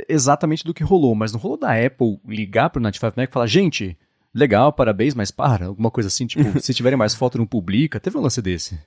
[0.08, 3.46] exatamente do que rolou, mas não rolou da Apple ligar pro Native Mac e falar,
[3.46, 3.96] gente,
[4.34, 8.16] legal, parabéns, mas para, alguma coisa assim, tipo, se tiverem mais foto não publica, teve
[8.16, 8.78] um lance desse.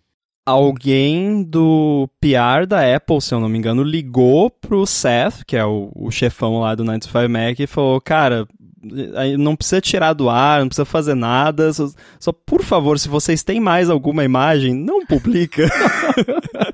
[0.46, 5.64] Alguém do PR da Apple, se eu não me engano, ligou pro Seth, que é
[5.64, 8.48] o, o chefão lá do 95 Mac, e falou, cara,
[9.38, 11.72] não precisa tirar do ar, não precisa fazer nada.
[11.74, 15.70] Só, só, por favor, se vocês têm mais alguma imagem, não publica.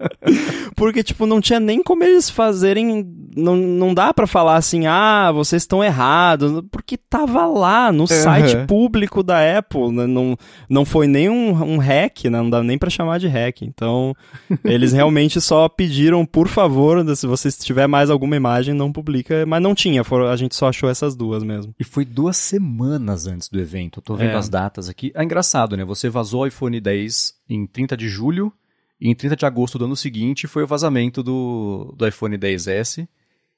[0.74, 3.06] Porque, tipo, não tinha nem como eles fazerem.
[3.36, 6.62] Não, não dá para falar assim, ah, vocês estão errados.
[6.70, 8.06] Porque tava lá no uhum.
[8.06, 9.92] site público da Apple.
[9.92, 10.06] Né?
[10.06, 10.36] Não,
[10.68, 12.38] não foi nem um, um hack, né?
[12.38, 13.62] Não dá nem para chamar de hack.
[13.62, 14.14] Então,
[14.64, 19.44] eles realmente só pediram, por favor, se vocês tiver mais alguma imagem, não publica.
[19.46, 21.74] Mas não tinha, a gente só achou essas duas mesmo.
[21.78, 23.98] E foi duas semanas antes do evento.
[23.98, 24.36] Eu tô vendo é.
[24.36, 25.12] as datas aqui.
[25.14, 25.84] É engraçado, né?
[25.84, 28.52] Você vazou o iPhone 10 em 30 de julho
[29.00, 33.08] e em 30 de agosto do ano seguinte foi o vazamento do, do iPhone 10S.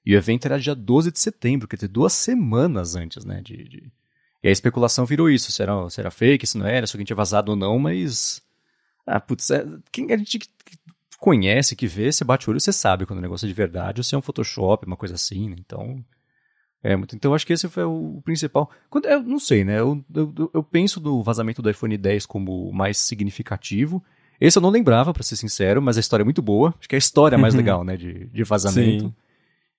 [0.05, 3.41] E o evento era dia 12 de setembro, quer dizer, duas semanas antes, né?
[3.41, 3.93] De, de...
[4.43, 7.53] E a especulação virou isso: se era, fake, se não era, se alguém tinha vazado
[7.53, 8.43] ou não, mas.
[9.07, 9.65] Ah, putz, é...
[9.91, 10.41] quem a gente
[11.19, 14.01] conhece, que vê, você bate o olho, você sabe quando o negócio é de verdade,
[14.01, 15.57] ou se é um Photoshop, uma coisa assim, né?
[15.59, 16.05] Então.
[16.85, 18.69] É, então acho que esse foi o principal.
[18.91, 19.79] Quando, eu não sei, né?
[19.79, 24.03] Eu, eu, eu penso do vazamento do iPhone 10 como mais significativo.
[24.43, 26.75] Esse eu não lembrava, para ser sincero, mas a história é muito boa.
[26.77, 29.05] Acho que é a história mais legal, né, de, de vazamento.
[29.05, 29.15] Sim.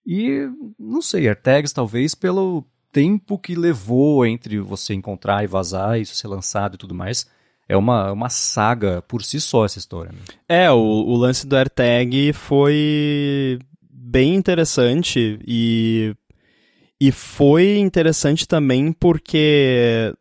[0.07, 0.49] E,
[0.79, 6.27] não sei, AirTags talvez pelo tempo que levou entre você encontrar e vazar, isso ser
[6.27, 7.27] lançado e tudo mais.
[7.67, 10.13] É uma, uma saga por si só essa história.
[10.13, 10.19] Né?
[10.47, 13.59] É, o, o lance do AirTag foi
[13.91, 16.15] bem interessante e,
[17.01, 20.13] e foi interessante também porque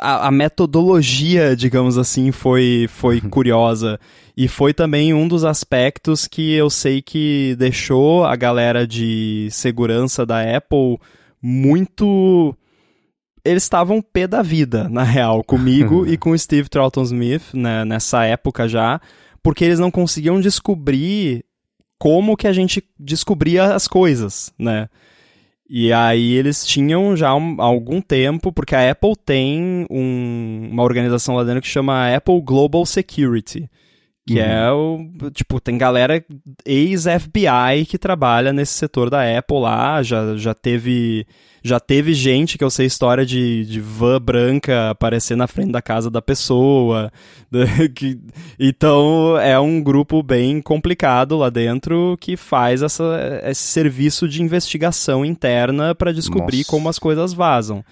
[0.00, 3.98] a, a metodologia, digamos assim, foi, foi curiosa.
[4.36, 10.26] E foi também um dos aspectos que eu sei que deixou a galera de segurança
[10.26, 10.98] da Apple
[11.40, 12.54] muito.
[13.44, 17.84] Eles estavam pé da vida, na real, comigo e com o Steve Troughton Smith, né,
[17.84, 19.00] nessa época já,
[19.42, 21.44] porque eles não conseguiam descobrir
[21.98, 24.88] como que a gente descobria as coisas, né?
[25.68, 31.34] E aí eles tinham já um, algum tempo, porque a Apple tem um, uma organização
[31.34, 33.68] lá dentro que chama Apple Global Security.
[34.26, 34.44] Que uhum.
[34.44, 35.30] é o.
[35.32, 36.24] Tipo, tem galera
[36.64, 41.24] ex-FBI que trabalha nesse setor da Apple lá, já, já teve
[41.66, 45.82] já teve gente que eu sei história de, de van branca aparecer na frente da
[45.82, 47.10] casa da pessoa.
[47.94, 48.20] que,
[48.58, 55.24] então é um grupo bem complicado lá dentro que faz essa, esse serviço de investigação
[55.24, 56.70] interna para descobrir Nossa.
[56.70, 57.84] como as coisas vazam.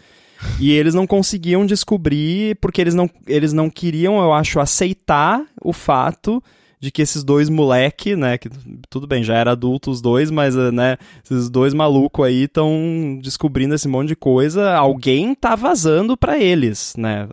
[0.61, 5.73] E eles não conseguiam descobrir porque eles não, eles não queriam, eu acho, aceitar o
[5.73, 6.43] fato
[6.85, 8.51] de que esses dois moleque, né, que
[8.91, 13.19] tudo bem, já era adulto os dois, mas, eh, né, esses dois malucos aí estão
[13.23, 17.27] descobrindo esse monte de coisa, alguém tá vazando para eles, né,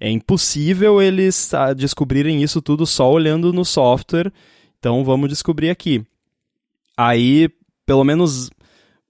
[0.00, 4.32] é, é impossível eles ah, descobrirem isso tudo só olhando no software,
[4.78, 6.02] então vamos descobrir aqui.
[6.96, 7.50] Aí,
[7.84, 8.50] pelo menos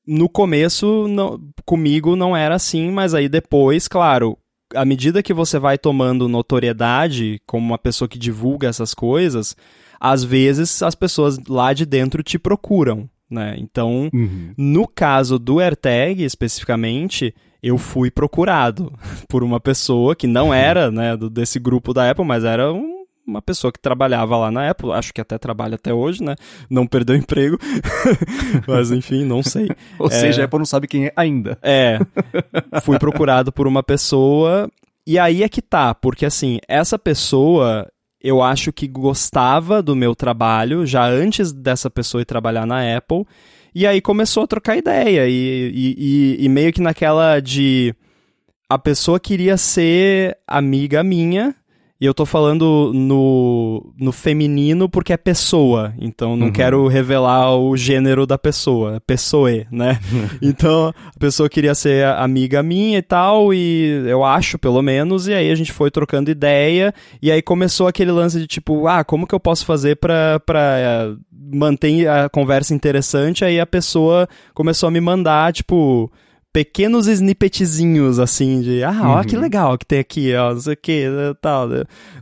[0.07, 4.37] no começo, não, comigo não era assim, mas aí depois, claro,
[4.75, 9.57] à medida que você vai tomando notoriedade como uma pessoa que divulga essas coisas,
[10.01, 13.55] às vezes as pessoas lá de dentro te procuram, né?
[13.59, 14.53] Então, uhum.
[14.57, 18.93] no caso do AirTag especificamente, eu fui procurado
[19.29, 23.41] por uma pessoa que não era, né, desse grupo da Apple, mas era um uma
[23.41, 26.35] pessoa que trabalhava lá na Apple, acho que até trabalha até hoje, né?
[26.69, 27.59] Não perdeu emprego,
[28.67, 29.69] mas enfim, não sei.
[29.99, 30.11] Ou é...
[30.11, 31.59] seja, a Apple não sabe quem é ainda.
[31.63, 31.99] É,
[32.83, 34.69] fui procurado por uma pessoa
[35.07, 37.89] e aí é que tá, porque assim, essa pessoa
[38.23, 43.27] eu acho que gostava do meu trabalho já antes dessa pessoa ir trabalhar na Apple,
[43.75, 45.97] e aí começou a trocar ideia, e, e,
[46.39, 47.95] e, e meio que naquela de.
[48.69, 51.55] A pessoa queria ser amiga minha,
[52.03, 56.53] e eu tô falando no, no feminino porque é pessoa, então não uhum.
[56.53, 60.01] quero revelar o gênero da pessoa, é pessoe, né?
[60.43, 65.33] então a pessoa queria ser amiga minha e tal, e eu acho pelo menos, e
[65.33, 69.25] aí a gente foi trocando ideia, e aí começou aquele lance de tipo, ah, como
[69.25, 73.45] que eu posso fazer pra, pra uh, manter a conversa interessante?
[73.45, 76.11] Aí a pessoa começou a me mandar, tipo
[76.53, 79.43] pequenos snippetzinhos, assim, de, ah, ó, que uhum.
[79.43, 81.05] legal que tem aqui, ó, não sei o que,
[81.41, 81.69] tal.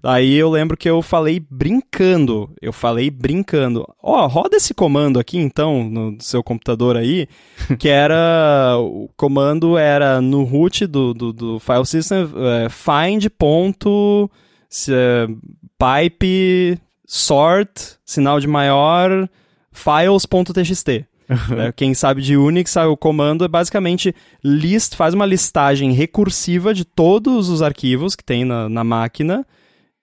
[0.02, 5.36] Aí eu lembro que eu falei brincando, eu falei brincando, ó, roda esse comando aqui,
[5.36, 7.26] então, no seu computador aí,
[7.78, 14.30] que era, o comando era no root do, do, do file system, é, find ponto,
[14.68, 15.26] se, é,
[15.76, 19.28] pipe, sort, sinal de maior,
[19.72, 21.09] files.txt.
[21.48, 21.72] Né?
[21.76, 27.48] Quem sabe de Unix, o comando é basicamente list, faz uma listagem recursiva de todos
[27.48, 29.46] os arquivos que tem na, na máquina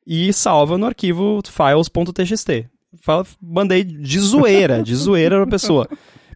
[0.06, 2.70] e salva no arquivo files.txt.
[3.42, 5.88] Mandei de zoeira, de zoeira pra pessoa.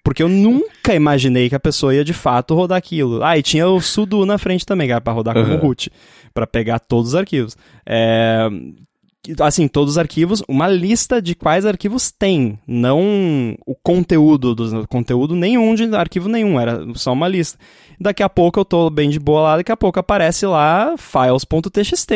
[0.04, 3.24] Porque eu nunca imaginei que a pessoa ia de fato rodar aquilo.
[3.24, 5.92] Ah, e tinha o sudo na frente também, era pra rodar como root,
[6.34, 7.56] para pegar todos os arquivos.
[7.86, 8.50] É,
[9.40, 15.36] assim, todos os arquivos, uma lista de quais arquivos tem, não o conteúdo do conteúdo
[15.36, 17.60] nenhum de arquivo nenhum, era só uma lista.
[18.00, 22.14] Daqui a pouco eu tô bem de boa lá, daqui a pouco aparece lá files.txt,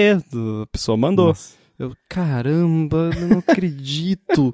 [0.63, 1.27] a pessoa mandou.
[1.27, 1.55] Nossa.
[1.77, 4.51] Eu, caramba, eu não acredito.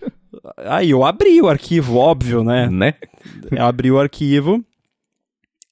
[0.56, 2.70] Aí eu abri o arquivo, óbvio, né?
[2.70, 2.94] Né?
[3.50, 4.64] Eu abri o arquivo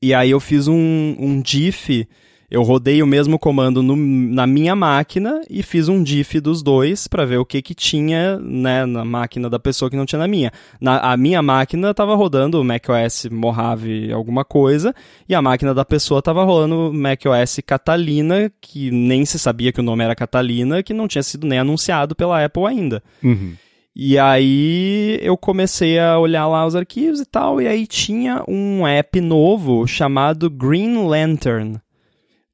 [0.01, 2.07] e aí eu fiz um, um diff
[2.51, 7.07] eu rodei o mesmo comando no, na minha máquina e fiz um diff dos dois
[7.07, 10.27] para ver o que que tinha né, na máquina da pessoa que não tinha na
[10.27, 10.51] minha.
[10.81, 14.95] Na, a minha máquina estava rodando o macOS Mojave alguma coisa
[15.29, 19.81] e a máquina da pessoa estava rolando o macOS Catalina, que nem se sabia que
[19.81, 23.03] o nome era Catalina, que não tinha sido nem anunciado pela Apple ainda.
[23.23, 23.55] Uhum.
[23.95, 28.87] E aí eu comecei a olhar lá os arquivos e tal, e aí tinha um
[28.87, 31.81] app novo chamado Green Lantern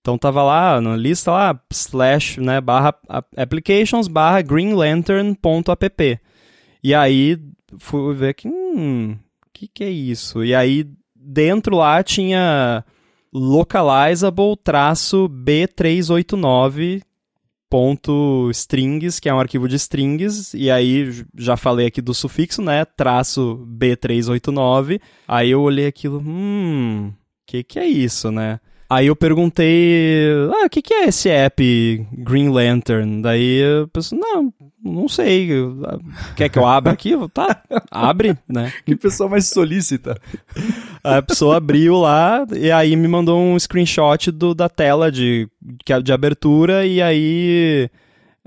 [0.05, 2.95] então tava lá na lista lá, slash, né, barra
[3.39, 6.21] applications, barra greenlantern.app.
[6.83, 7.41] E aí
[7.79, 9.17] fui ver que, hum,
[9.51, 10.45] que que é isso?
[10.45, 10.87] E aí
[11.17, 12.85] dentro lá tinha
[13.33, 17.03] localizable traço B389
[17.71, 22.61] ponto strings, que é um arquivo de strings, e aí já falei aqui do sufixo,
[22.61, 25.01] né, traço B389.
[25.27, 27.11] Aí eu olhei aquilo, hum,
[27.47, 28.61] que que é isso, né?
[28.89, 33.23] Aí eu perguntei, ah, o que, que é esse app Green Lantern?
[33.23, 35.49] Daí eu pensei, não, não sei.
[36.37, 37.13] Quer que eu abra aqui?
[37.33, 38.73] Tá, abre, né?
[38.85, 40.21] Que pessoa mais solícita.
[41.03, 45.49] A pessoa abriu lá e aí me mandou um screenshot do, da tela de,
[46.03, 47.91] de abertura e aí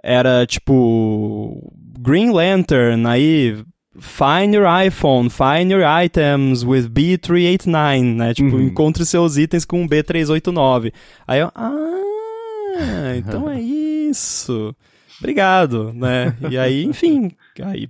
[0.04, 3.58] era tipo Green Lantern, aí
[4.00, 8.34] Find your iPhone, find your items with B389, né?
[8.34, 8.62] Tipo, uhum.
[8.62, 10.94] encontre seus itens com B389.
[11.28, 13.60] Aí eu, ah, então é
[14.10, 14.76] isso.
[15.20, 16.36] Obrigado, né?
[16.50, 17.32] E aí, enfim,
[17.64, 17.90] aí,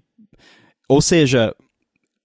[0.87, 1.53] ou seja,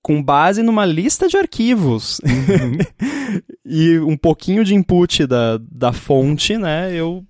[0.00, 2.78] com base numa lista de arquivos uhum.
[3.66, 6.94] e um pouquinho de input da, da fonte, né?
[6.94, 7.24] Eu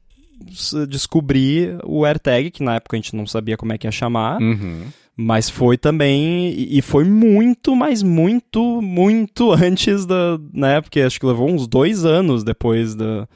[0.88, 4.40] descobri o AirTag, que na época a gente não sabia como é que ia chamar.
[4.40, 4.84] Uhum.
[5.16, 6.54] Mas foi também.
[6.56, 10.38] E foi muito, mas muito, muito antes da.
[10.52, 10.80] Né?
[10.80, 13.28] Porque acho que levou uns dois anos depois da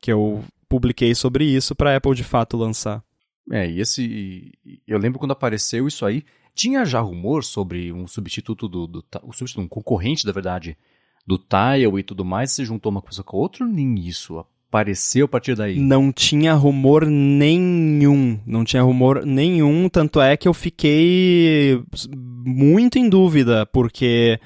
[0.00, 3.02] que eu publiquei sobre isso para Apple de fato lançar.
[3.50, 4.52] É, e esse.
[4.86, 6.24] Eu lembro quando apareceu isso aí.
[6.54, 8.86] Tinha já rumor sobre um substituto do.
[8.86, 10.76] do um substituto, um concorrente, da verdade,
[11.26, 12.52] do Tile e tudo mais.
[12.52, 14.44] Você juntou uma coisa com a outra ou nem isso?
[14.68, 15.78] Apareceu a partir daí?
[15.78, 18.38] Não tinha rumor nenhum.
[18.46, 19.88] Não tinha rumor nenhum.
[19.88, 21.82] Tanto é que eu fiquei
[22.44, 24.38] muito em dúvida, porque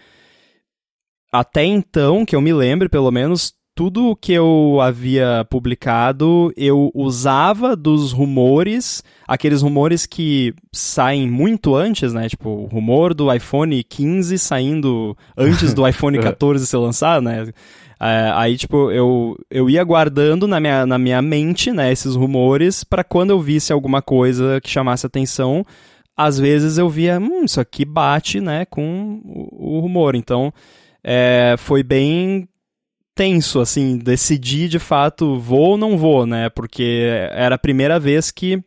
[1.32, 7.74] até então, que eu me lembre, pelo menos, tudo que eu havia publicado, eu usava
[7.76, 12.28] dos rumores, aqueles rumores que saem muito antes, né?
[12.28, 17.52] Tipo, o rumor do iPhone 15 saindo antes do iPhone 14 ser lançado, né?
[18.02, 22.82] É, aí, tipo, eu, eu ia guardando na minha, na minha mente, né, esses rumores,
[22.82, 25.64] para quando eu visse alguma coisa que chamasse atenção,
[26.16, 30.14] às vezes eu via, hum, isso aqui bate, né, com o, o rumor.
[30.14, 30.50] Então,
[31.04, 32.48] é, foi bem
[33.14, 38.30] tenso, assim, decidir de fato vou ou não vou, né, porque era a primeira vez
[38.30, 38.62] que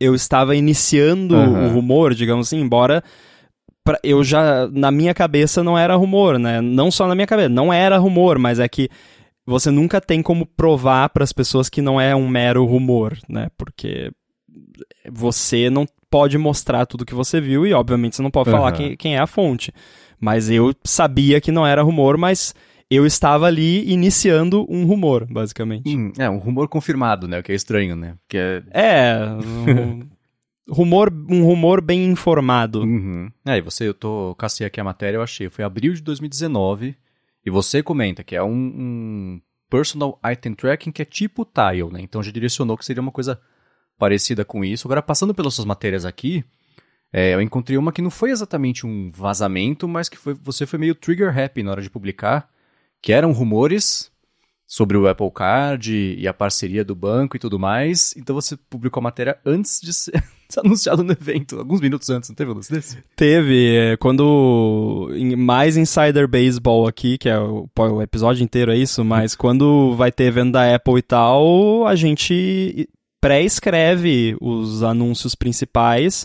[0.00, 1.66] eu estava iniciando uhum.
[1.66, 3.04] o rumor, digamos assim, embora
[3.84, 6.60] pra, eu já, na minha cabeça não era rumor, né?
[6.60, 8.88] Não só na minha cabeça, não era rumor, mas é que
[9.46, 13.48] você nunca tem como provar para as pessoas que não é um mero rumor, né?
[13.56, 14.12] Porque
[15.10, 18.56] você não pode mostrar tudo que você viu e, obviamente, você não pode uhum.
[18.56, 19.72] falar quem, quem é a fonte.
[20.18, 22.54] Mas eu sabia que não era rumor, mas
[22.90, 25.88] eu estava ali iniciando um rumor, basicamente.
[25.88, 27.38] Hum, é, um rumor confirmado, né?
[27.38, 28.16] O que é estranho, né?
[28.28, 28.62] Que é...
[28.72, 30.08] é um,
[30.68, 32.82] rumor, um rumor bem informado.
[32.82, 33.30] Uhum.
[33.46, 36.96] É, e você, eu tô, cacei aqui a matéria, eu achei, foi abril de 2019,
[37.44, 42.00] e você comenta que é um, um personal item tracking que é tipo tile, né?
[42.00, 43.40] Então já direcionou que seria uma coisa
[43.98, 44.86] parecida com isso.
[44.86, 46.44] Agora, passando pelas suas matérias aqui,
[47.12, 50.78] é, eu encontrei uma que não foi exatamente um vazamento, mas que foi, você foi
[50.78, 52.48] meio trigger happy na hora de publicar,
[53.02, 54.09] que eram rumores
[54.70, 58.14] sobre o Apple Card e a parceria do banco e tudo mais.
[58.16, 60.22] Então você publicou a matéria antes de ser
[60.56, 62.98] anunciado no evento, alguns minutos antes, não teve um lance desse?
[63.16, 69.04] Teve, é, quando mais Insider Baseball aqui, que é o, o episódio inteiro é isso,
[69.04, 72.88] mas quando vai ter evento da Apple e tal, a gente
[73.20, 76.24] pré-escreve os anúncios principais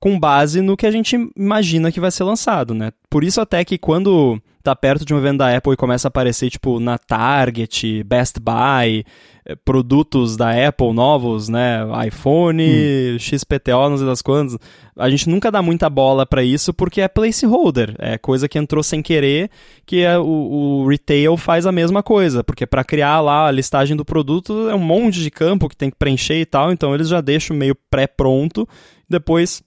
[0.00, 2.90] com base no que a gente imagina que vai ser lançado, né?
[3.10, 6.10] Por isso até que quando tá perto de um evento da Apple e começa a
[6.10, 9.04] aparecer, tipo, na Target, Best Buy,
[9.44, 11.80] eh, produtos da Apple novos, né?
[12.06, 13.18] iPhone, hum.
[13.18, 14.58] XPTO, não sei das quantas.
[14.96, 17.94] A gente nunca dá muita bola para isso porque é placeholder.
[17.98, 19.50] É coisa que entrou sem querer,
[19.86, 20.24] que é, o,
[20.82, 22.44] o retail faz a mesma coisa.
[22.44, 25.90] Porque para criar lá a listagem do produto é um monte de campo que tem
[25.90, 26.70] que preencher e tal.
[26.70, 28.68] Então eles já deixam meio pré-pronto.
[29.08, 29.62] Depois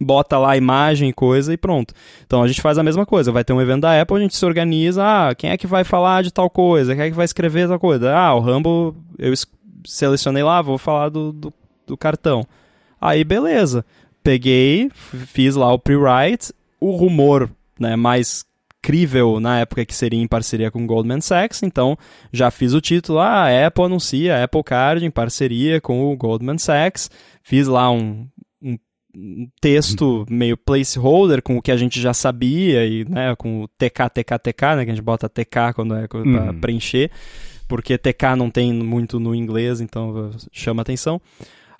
[0.00, 1.94] bota lá a imagem e coisa e pronto.
[2.24, 3.32] Então a gente faz a mesma coisa.
[3.32, 5.02] Vai ter um evento da Apple, a gente se organiza.
[5.04, 6.94] Ah, quem é que vai falar de tal coisa?
[6.94, 8.14] Quem é que vai escrever tal coisa?
[8.14, 9.32] Ah, o Rambo, eu
[9.84, 11.52] selecionei lá, vou falar do, do,
[11.86, 12.46] do cartão.
[13.00, 13.84] Aí beleza.
[14.22, 16.52] Peguei, fiz lá o pre-write.
[16.80, 18.44] O rumor né, mais
[18.86, 21.98] crível na época que seria em parceria com Goldman Sachs, então
[22.32, 26.16] já fiz o título, ah, a Apple anuncia a Apple Card em parceria com o
[26.16, 27.10] Goldman Sachs,
[27.42, 28.35] fiz lá um, um
[29.60, 34.10] texto meio placeholder com o que a gente já sabia e né, com o TK,
[34.12, 36.60] TK, TK, né, que a gente bota TK quando é para uhum.
[36.60, 37.10] preencher,
[37.68, 41.20] porque TK não tem muito no inglês, então chama atenção.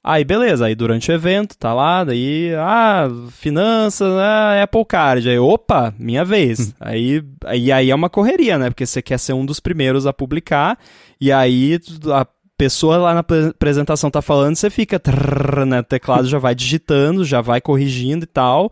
[0.02, 5.36] Aí beleza, aí durante o evento, tá lá, daí, ah, finanças, ah, Apple Card, aí,
[5.36, 6.68] opa, minha vez.
[6.68, 6.72] Hum.
[6.78, 10.12] aí, aí, aí é uma correria, né, porque você quer ser um dos primeiros a
[10.12, 10.78] publicar,
[11.20, 11.80] e aí
[12.14, 12.24] a
[12.56, 17.40] pessoa lá na apresentação tá falando, você fica trrr, né, teclado já vai digitando, já
[17.40, 18.70] vai corrigindo e tal.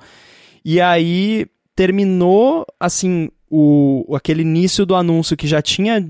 [0.65, 6.05] E aí terminou assim o aquele início do anúncio que já tinha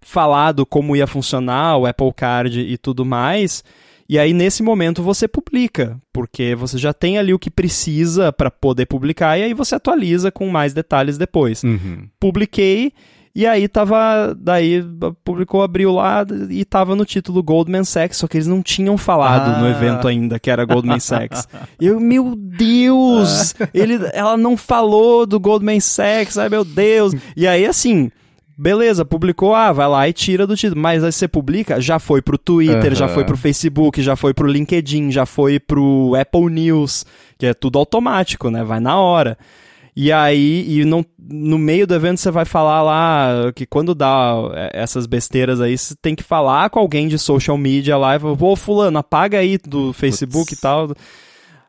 [0.00, 3.62] falado como ia funcionar o Apple Card e tudo mais.
[4.08, 8.50] E aí, nesse momento, você publica, porque você já tem ali o que precisa para
[8.50, 11.62] poder publicar, e aí você atualiza com mais detalhes depois.
[11.62, 12.08] Uhum.
[12.18, 12.90] Publiquei,
[13.34, 14.34] e aí tava.
[14.38, 14.84] Daí
[15.24, 19.56] publicou, abriu lá e tava no título Goldman Sachs, só que eles não tinham falado
[19.56, 19.58] Ah.
[19.60, 21.48] no evento ainda que era Goldman Sachs.
[21.80, 23.54] E eu, meu Deus!
[23.72, 27.12] Ele, ela não falou do Goldman Sachs, ai meu Deus!
[27.36, 28.10] E aí, assim.
[28.60, 30.80] Beleza, publicou, ah, vai lá e tira do título.
[30.80, 33.14] Mas aí você publica, já foi pro Twitter, já Aham.
[33.14, 37.06] foi pro Facebook, já foi pro LinkedIn, já foi pro Apple News,
[37.38, 38.64] que é tudo automático, né?
[38.64, 39.38] Vai na hora.
[40.00, 44.32] E aí, e não, no meio do evento você vai falar lá que quando dá
[44.54, 48.20] é, essas besteiras aí, você tem que falar com alguém de social media lá e
[48.20, 50.94] falar, pô, fulano, apaga aí do Facebook e tal.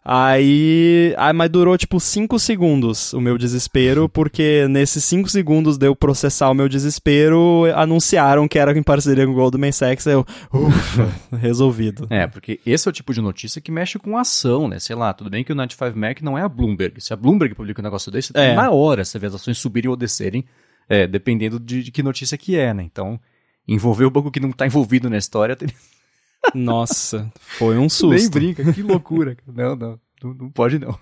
[0.04, 5.95] Aí, aí, mas durou tipo 5 segundos o meu desespero, porque nesses 5 segundos deu
[5.95, 11.10] processar o meu desespero, anunciaram que era em parceria com o Goldman Sachs, eu, ufa,
[11.38, 12.08] resolvido.
[12.10, 14.80] É, porque esse é o tipo de notícia que mexe com ação, né?
[14.80, 17.00] Sei lá, tudo bem que o 95 Mac não é a Bloomberg.
[17.02, 18.56] Se a Bloomberg publica um negócio desse, É.
[18.56, 20.45] na hora você vê as ações subirem ou descerem,
[20.88, 22.84] é, dependendo de, de que notícia que é, né?
[22.84, 23.20] Então,
[23.68, 25.58] envolver o banco que não tá envolvido na história.
[26.55, 28.31] Nossa, foi um nem susto.
[28.31, 29.35] brinca, que loucura.
[29.47, 30.97] não, não, não, não pode não.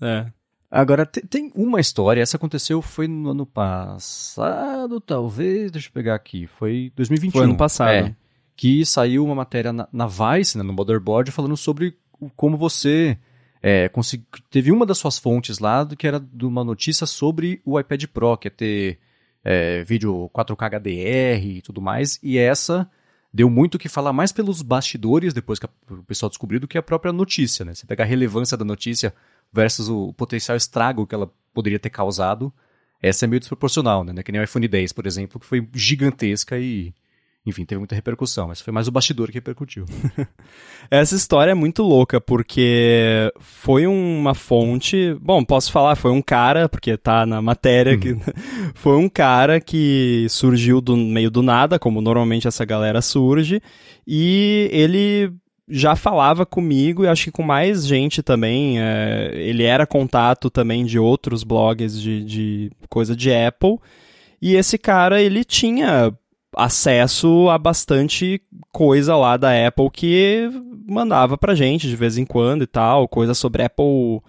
[0.00, 0.26] É.
[0.70, 6.14] Agora, te- tem uma história, essa aconteceu, foi no ano passado, talvez, deixa eu pegar
[6.14, 7.32] aqui, foi 2021.
[7.32, 7.90] Foi ano passado.
[7.90, 8.14] É,
[8.56, 11.96] que saiu uma matéria na, na Vice, né, no Motherboard, falando sobre
[12.34, 13.16] como você
[13.62, 17.60] é, consegui- teve uma das suas fontes lá do que era de uma notícia sobre
[17.64, 18.98] o iPad Pro, que ia ter
[19.44, 22.90] é, vídeo 4K HDR e tudo mais, e essa
[23.36, 26.78] deu muito o que falar mais pelos bastidores, depois que o pessoal descobriu, do que
[26.78, 27.74] a própria notícia, né?
[27.74, 29.12] Você pega a relevância da notícia
[29.52, 32.50] versus o potencial estrago que ela poderia ter causado,
[33.00, 34.22] essa é meio desproporcional, né?
[34.22, 36.94] Que nem o iPhone 10, por exemplo, que foi gigantesca e,
[37.46, 39.86] enfim, teve muita repercussão, mas foi mais o bastidor que repercutiu.
[40.90, 45.16] Essa história é muito louca, porque foi uma fonte.
[45.20, 48.16] Bom, posso falar, foi um cara, porque tá na matéria que.
[48.74, 53.62] foi um cara que surgiu do meio do nada, como normalmente essa galera surge,
[54.04, 55.32] e ele
[55.68, 58.80] já falava comigo e acho que com mais gente também.
[58.80, 63.78] é, ele era contato também de outros blogs de, de coisa de Apple.
[64.42, 66.12] E esse cara, ele tinha
[66.56, 68.40] acesso a bastante
[68.72, 70.50] coisa lá da Apple que
[70.88, 74.20] mandava pra gente de vez em quando e tal, coisa sobre Apple,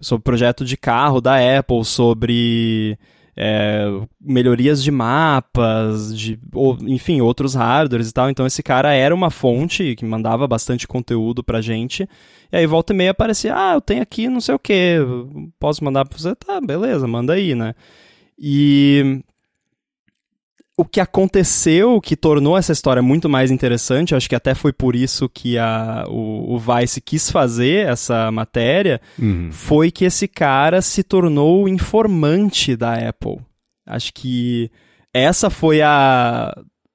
[0.00, 2.98] sobre projeto de carro da Apple, sobre
[3.36, 3.86] é,
[4.20, 8.30] melhorias de mapas, de, ou, enfim, outros hardwares e tal.
[8.30, 12.08] Então esse cara era uma fonte que mandava bastante conteúdo pra gente.
[12.52, 14.98] E aí volta e meia aparecia, ah, eu tenho aqui não sei o que,
[15.58, 16.34] posso mandar pra você?
[16.34, 17.74] Tá, beleza, manda aí, né?
[18.38, 19.22] E
[20.76, 24.96] o que aconteceu que tornou essa história muito mais interessante, acho que até foi por
[24.96, 29.00] isso que a, o, o Vice quis fazer essa matéria,
[29.50, 33.38] foi que esse cara se tornou informante da Apple.
[33.86, 34.70] Acho que
[35.12, 36.54] essa foi a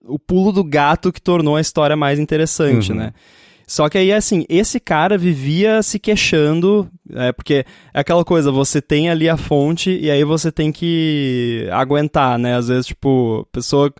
[0.10, 2.98] o pulo do gato que tornou a história mais interessante, Uhum.
[2.98, 3.14] né?
[3.68, 8.82] Só que aí, assim, esse cara vivia se queixando, é, porque é aquela coisa, você
[8.82, 12.56] tem ali a fonte e aí você tem que aguentar, né?
[12.56, 13.94] Às vezes, tipo, pessoa.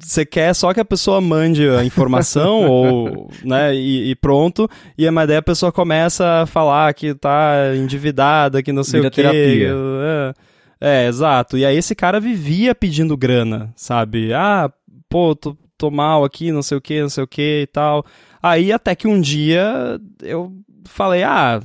[0.00, 4.68] Você quer só que a pessoa mande a informação, ou, né, e, e pronto,
[4.98, 9.08] e mas daí a pessoa começa a falar que tá endividada, que não sei Vira
[9.08, 9.22] o quê.
[9.22, 9.74] terapia.
[10.80, 11.56] É, é, exato.
[11.56, 14.32] E aí esse cara vivia pedindo grana, sabe?
[14.34, 14.70] Ah,
[15.08, 18.04] pô, tô, tô mal aqui, não sei o que, não sei o que e tal.
[18.42, 20.52] Aí até que um dia eu
[20.86, 21.60] falei, ah,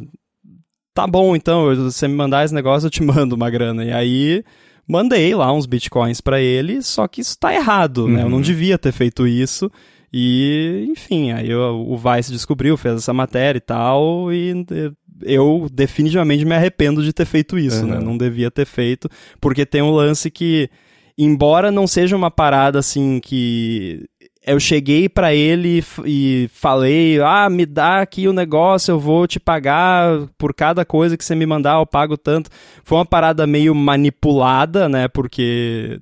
[0.93, 3.83] tá bom então, eu- você me mandar esse negócio, eu te mando uma grana.
[3.85, 4.43] E aí
[4.87, 8.23] mandei lá uns bitcoins pra ele, só que isso tá errado, né?
[8.23, 8.41] Eu não Uhum.
[8.43, 9.71] devia ter feito isso.
[10.11, 15.67] E, enfim, aí eu- o Vice descobriu, fez essa matéria e tal, e eh, eu
[15.71, 17.97] definitivamente me arrependo de ter feito isso, né?
[17.99, 18.03] Uhum.
[18.05, 19.07] Não devia ter feito,
[19.39, 20.67] porque tem um lance que,
[21.15, 24.03] embora não seja uma parada assim que
[24.45, 29.39] eu cheguei pra ele e falei, ah, me dá aqui o negócio, eu vou te
[29.39, 32.49] pagar por cada coisa que você me mandar, eu pago tanto.
[32.83, 35.07] Foi uma parada meio manipulada, né?
[35.07, 35.99] Porque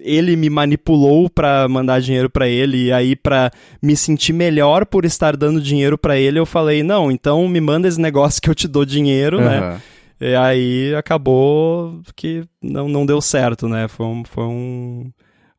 [0.00, 3.50] ele me manipulou pra mandar dinheiro pra ele e aí pra
[3.82, 7.88] me sentir melhor por estar dando dinheiro pra ele, eu falei, não, então me manda
[7.88, 9.58] esse negócio que eu te dou dinheiro, né?
[9.58, 9.80] Aham.
[10.18, 13.86] E aí acabou que não, não deu certo, né?
[13.86, 15.10] Foi, um, foi um,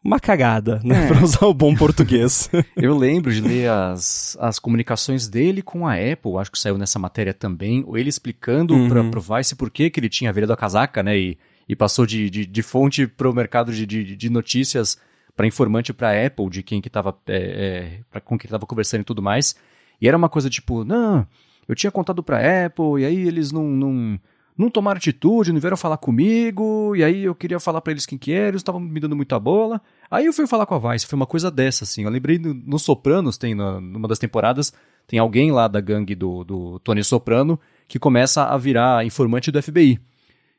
[0.04, 1.06] uma cagada, né?
[1.06, 1.08] É.
[1.08, 2.50] Pra usar o bom português.
[2.76, 6.98] Eu lembro de ler as, as comunicações dele com a Apple, acho que saiu nessa
[7.00, 8.88] matéria também, ou ele explicando Uhum.
[8.90, 11.38] para pro Vice por que, que ele tinha virado a casaca, né, e,
[11.68, 14.98] e passou de, de, de fonte para o mercado de, de, de notícias
[15.36, 19.06] para informante para Apple de quem que tava, é, é, com quem tava conversando e
[19.06, 19.56] tudo mais.
[20.02, 21.28] E era uma coisa tipo, não,
[21.68, 24.20] eu tinha contado para Apple e aí eles não, não,
[24.58, 28.18] não tomaram atitude, não vieram falar comigo, e aí eu queria falar para eles quem
[28.18, 29.80] que era, eles estavam me dando muita bola.
[30.10, 32.04] Aí eu fui falar com a Vice, foi uma coisa dessa, assim.
[32.04, 34.74] Eu lembrei no, no Sopranos, tem na, numa das temporadas,
[35.06, 39.62] tem alguém lá da gangue do, do Tony Soprano que começa a virar informante do
[39.62, 40.00] FBI.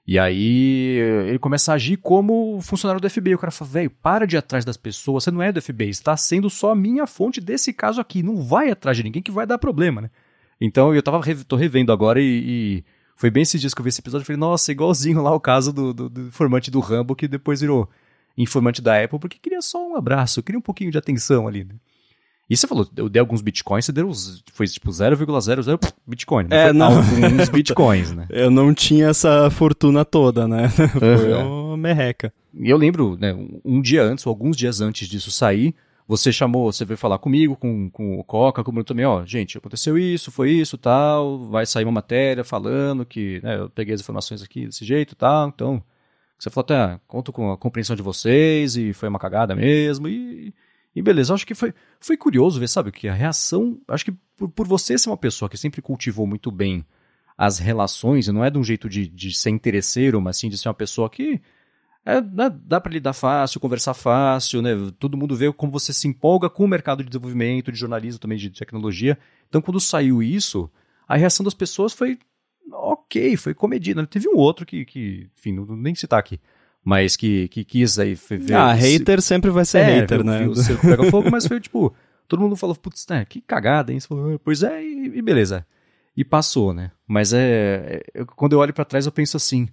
[0.07, 0.96] E aí
[1.26, 3.34] ele começa a agir como funcionário do FBI.
[3.34, 5.90] O cara fala, velho, para de ir atrás das pessoas, você não é do FBI,
[5.90, 8.22] está sendo só a minha fonte desse caso aqui.
[8.22, 10.11] Não vai atrás de ninguém que vai dar problema, né?
[10.59, 12.84] Então eu tava, tô revendo agora e, e
[13.18, 14.22] foi bem esses dias que eu vi esse episódio.
[14.22, 17.60] Eu falei, nossa, igualzinho lá o caso do, do, do informante do Rambo, que depois
[17.60, 17.90] virou
[18.36, 21.74] informante da Apple, porque queria só um abraço, queria um pouquinho de atenção ali, né?
[22.48, 24.12] E você falou, eu dei alguns bitcoins, você deu,
[24.52, 26.46] foi tipo 0,00 bitcoin.
[26.48, 26.96] Não é, não.
[26.96, 28.26] Alguns bitcoins, né?
[28.30, 30.68] Eu não tinha essa fortuna toda, né?
[30.70, 32.32] Foi uma merreca.
[32.54, 35.74] E eu lembro, né, um dia antes, ou alguns dias antes disso sair,
[36.09, 39.24] você chamou, você veio falar comigo, com, com o Coca, com o Bruno também, ó,
[39.24, 43.94] gente, aconteceu isso, foi isso, tal, vai sair uma matéria falando que, né, eu peguei
[43.94, 45.82] as informações aqui desse jeito, tal, então,
[46.38, 50.09] você falou até, ah, conto com a compreensão de vocês, e foi uma cagada mesmo,
[50.09, 50.54] e
[50.98, 53.80] e beleza, acho que foi, foi curioso ver, sabe, que a reação.
[53.86, 56.84] Acho que por, por você ser uma pessoa que sempre cultivou muito bem
[57.36, 60.59] as relações, e não é de um jeito de, de ser interesseiro, mas sim de
[60.59, 61.40] ser uma pessoa que.
[62.05, 64.70] É, dá, dá para lidar fácil, conversar fácil, né?
[64.99, 68.38] Todo mundo vê como você se empolga com o mercado de desenvolvimento, de jornalismo, também
[68.38, 69.18] de tecnologia.
[69.49, 70.70] Então, quando saiu isso,
[71.07, 72.18] a reação das pessoas foi
[72.72, 74.07] ok, foi comedida.
[74.07, 76.40] Teve um outro que, que enfim, não, nem citar aqui
[76.84, 78.55] mas que, que quis aí ver.
[78.55, 80.46] Ah, hater sempre vai ser é, hater, né?
[80.49, 81.94] O circo pega fogo, mas foi tipo,
[82.26, 84.01] todo mundo falou, putz, né, que cagada, hein?
[84.01, 85.66] Falou, ah, pois é, e, e, beleza.
[86.16, 86.90] E passou, né?
[87.07, 89.68] Mas é, é quando eu olho para trás eu penso assim,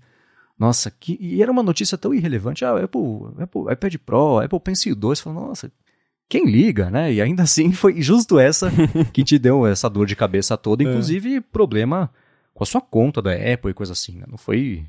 [0.57, 3.01] nossa, que, e era uma notícia tão irrelevante, ah, Apple,
[3.39, 5.71] Apple iPad Pro, Apple Pencil 2, falou, nossa,
[6.29, 7.13] quem liga, né?
[7.13, 8.71] E ainda assim foi justo essa
[9.13, 10.87] que te deu essa dor de cabeça toda, é.
[10.87, 11.41] inclusive é.
[11.41, 12.09] problema
[12.53, 14.25] com a sua conta da Apple e coisa assim, né?
[14.27, 14.85] Não foi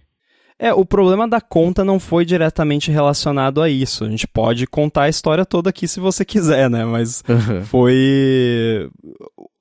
[0.59, 4.05] é, o problema da conta não foi diretamente relacionado a isso.
[4.05, 6.85] A gente pode contar a história toda aqui se você quiser, né?
[6.85, 7.63] Mas uhum.
[7.65, 8.89] foi.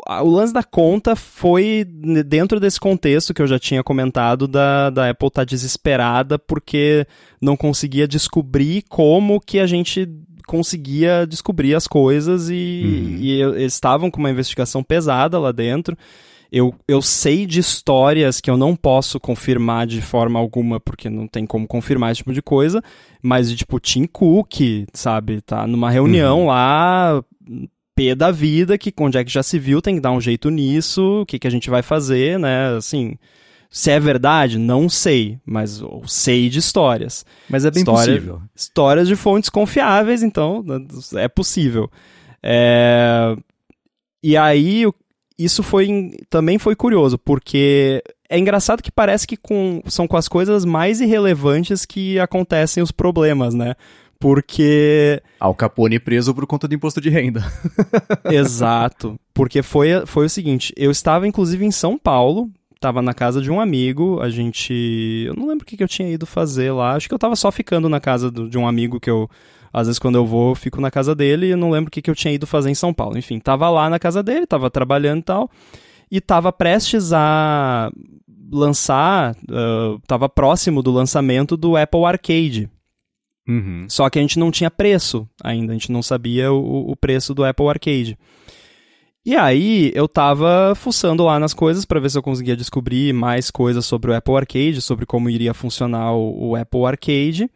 [0.08, 1.84] O lance da conta foi
[2.26, 7.08] dentro desse contexto que eu já tinha comentado da, da Apple estar tá desesperada porque
[7.42, 10.08] não conseguia descobrir como que a gente
[10.46, 13.18] conseguia descobrir as coisas e, uhum.
[13.20, 15.98] e eles estavam com uma investigação pesada lá dentro.
[16.52, 21.28] Eu, eu sei de histórias que eu não posso confirmar de forma alguma, porque não
[21.28, 22.82] tem como confirmar esse tipo de coisa,
[23.22, 25.42] mas de tipo Tim Cook, sabe?
[25.42, 26.48] Tá numa reunião uhum.
[26.48, 27.24] lá,
[27.96, 30.50] pé da vida, que onde é que já se viu, tem que dar um jeito
[30.50, 32.76] nisso, o que, que a gente vai fazer, né?
[32.76, 33.16] Assim.
[33.70, 37.26] Se é verdade, não sei, mas eu sei de histórias.
[37.50, 38.42] Mas é bem História, possível.
[38.56, 40.64] Histórias de fontes confiáveis, então
[41.16, 41.92] é possível.
[42.42, 43.36] É...
[44.24, 44.86] E aí,
[45.38, 50.28] isso foi também foi curioso, porque é engraçado que parece que com, são com as
[50.28, 53.76] coisas mais irrelevantes que acontecem os problemas, né?
[54.20, 55.22] Porque.
[55.40, 57.44] Al Capone preso por conta do imposto de renda.
[58.32, 59.20] Exato.
[59.34, 63.52] Porque foi, foi o seguinte: eu estava inclusive em São Paulo, estava na casa de
[63.52, 65.26] um amigo, a gente.
[65.28, 67.36] Eu não lembro o que, que eu tinha ido fazer lá, acho que eu estava
[67.36, 69.30] só ficando na casa do, de um amigo que eu
[69.76, 71.92] às vezes, quando eu vou, eu fico na casa dele e eu não lembro o
[71.92, 73.18] que, que eu tinha ido fazer em São Paulo.
[73.18, 75.52] Enfim, tava lá na casa dele, tava trabalhando e tal,
[76.10, 77.92] e tava prestes a
[78.50, 82.70] lançar, uh, tava próximo do lançamento do Apple Arcade.
[83.46, 83.86] Uhum.
[83.90, 87.34] Só que a gente não tinha preço ainda, a gente não sabia o, o preço
[87.34, 88.18] do Apple Arcade.
[89.26, 93.52] E aí eu tava fuçando lá nas coisas para ver se eu conseguia descobrir mais
[93.52, 97.50] coisas sobre o Apple Arcade, sobre como iria funcionar o, o Apple Arcade.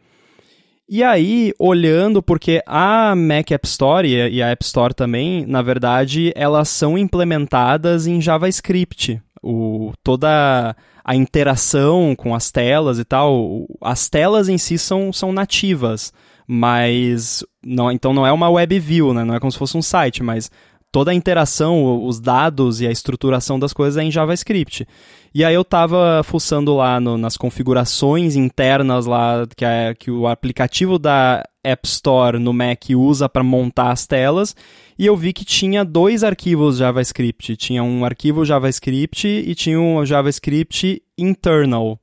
[0.92, 6.32] E aí, olhando, porque a Mac App Store e a App Store também, na verdade,
[6.34, 9.22] elas são implementadas em JavaScript.
[9.40, 10.74] O, toda
[11.04, 16.12] a interação com as telas e tal, as telas em si são, são nativas,
[16.44, 19.22] mas não, então não é uma web view, né?
[19.22, 20.50] não é como se fosse um site, mas
[20.92, 24.86] toda a interação, os dados e a estruturação das coisas é em JavaScript.
[25.32, 30.26] E aí eu tava fuçando lá no, nas configurações internas lá que, é, que o
[30.26, 34.56] aplicativo da App Store no Mac usa para montar as telas,
[34.98, 37.56] e eu vi que tinha dois arquivos JavaScript.
[37.56, 41.98] Tinha um arquivo JavaScript e tinha um JavaScript internal.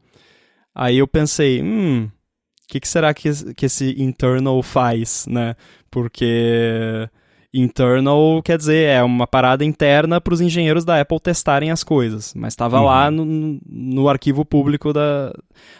[0.74, 5.56] Aí eu pensei, hum, o que, que será que, que esse internal faz, né?
[5.92, 7.10] Porque
[7.54, 12.34] Internal quer dizer, é uma parada interna para os engenheiros da Apple testarem as coisas,
[12.36, 12.86] mas estava uhum.
[12.86, 15.34] lá no, no arquivo público da.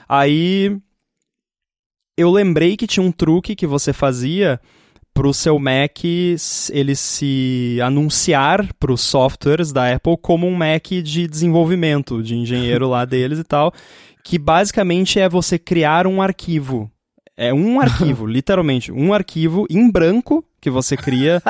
[0.08, 0.78] Aí
[2.18, 4.60] eu lembrei que tinha um truque que você fazia
[5.14, 11.28] pro seu Mac ele se anunciar para os softwares da Apple como um Mac de
[11.28, 13.74] desenvolvimento, de engenheiro lá deles e tal,
[14.24, 16.92] que basicamente é você criar um arquivo.
[17.38, 21.42] É um arquivo, literalmente, um arquivo em branco que você cria.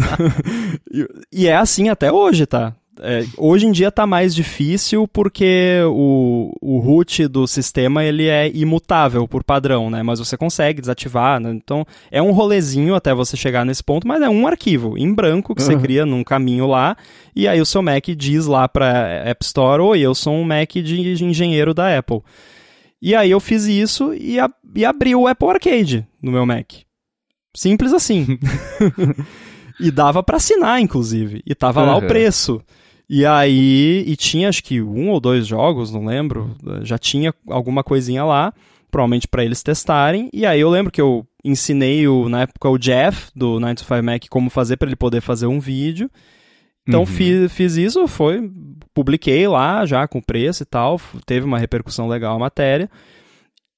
[1.30, 2.74] e é assim até hoje, tá?
[3.00, 8.48] É, hoje em dia tá mais difícil porque o, o root do sistema ele é
[8.54, 10.02] imutável por padrão, né?
[10.02, 11.50] Mas você consegue desativar, né?
[11.50, 15.54] Então é um rolezinho até você chegar nesse ponto, mas é um arquivo em branco
[15.54, 15.66] que uhum.
[15.66, 16.96] você cria num caminho lá
[17.34, 18.86] e aí o seu Mac diz lá para
[19.24, 22.22] App Store, oi, eu sou um Mac de engenheiro da Apple.
[23.04, 26.72] E aí eu fiz isso e, a, e abri o Apple Arcade no meu Mac.
[27.54, 28.38] Simples assim.
[29.78, 31.42] e dava para assinar, inclusive.
[31.44, 31.86] E tava uhum.
[31.86, 32.62] lá o preço.
[33.06, 37.84] E aí, e tinha acho que um ou dois jogos, não lembro, já tinha alguma
[37.84, 38.54] coisinha lá,
[38.90, 40.30] provavelmente para eles testarem.
[40.32, 44.24] E aí eu lembro que eu ensinei o, na época o Jeff do 95 Mac
[44.30, 46.10] como fazer para ele poder fazer um vídeo.
[46.86, 47.06] Então uhum.
[47.06, 48.50] fiz, fiz isso, foi,
[48.92, 52.90] publiquei lá já com preço e tal, teve uma repercussão legal a matéria.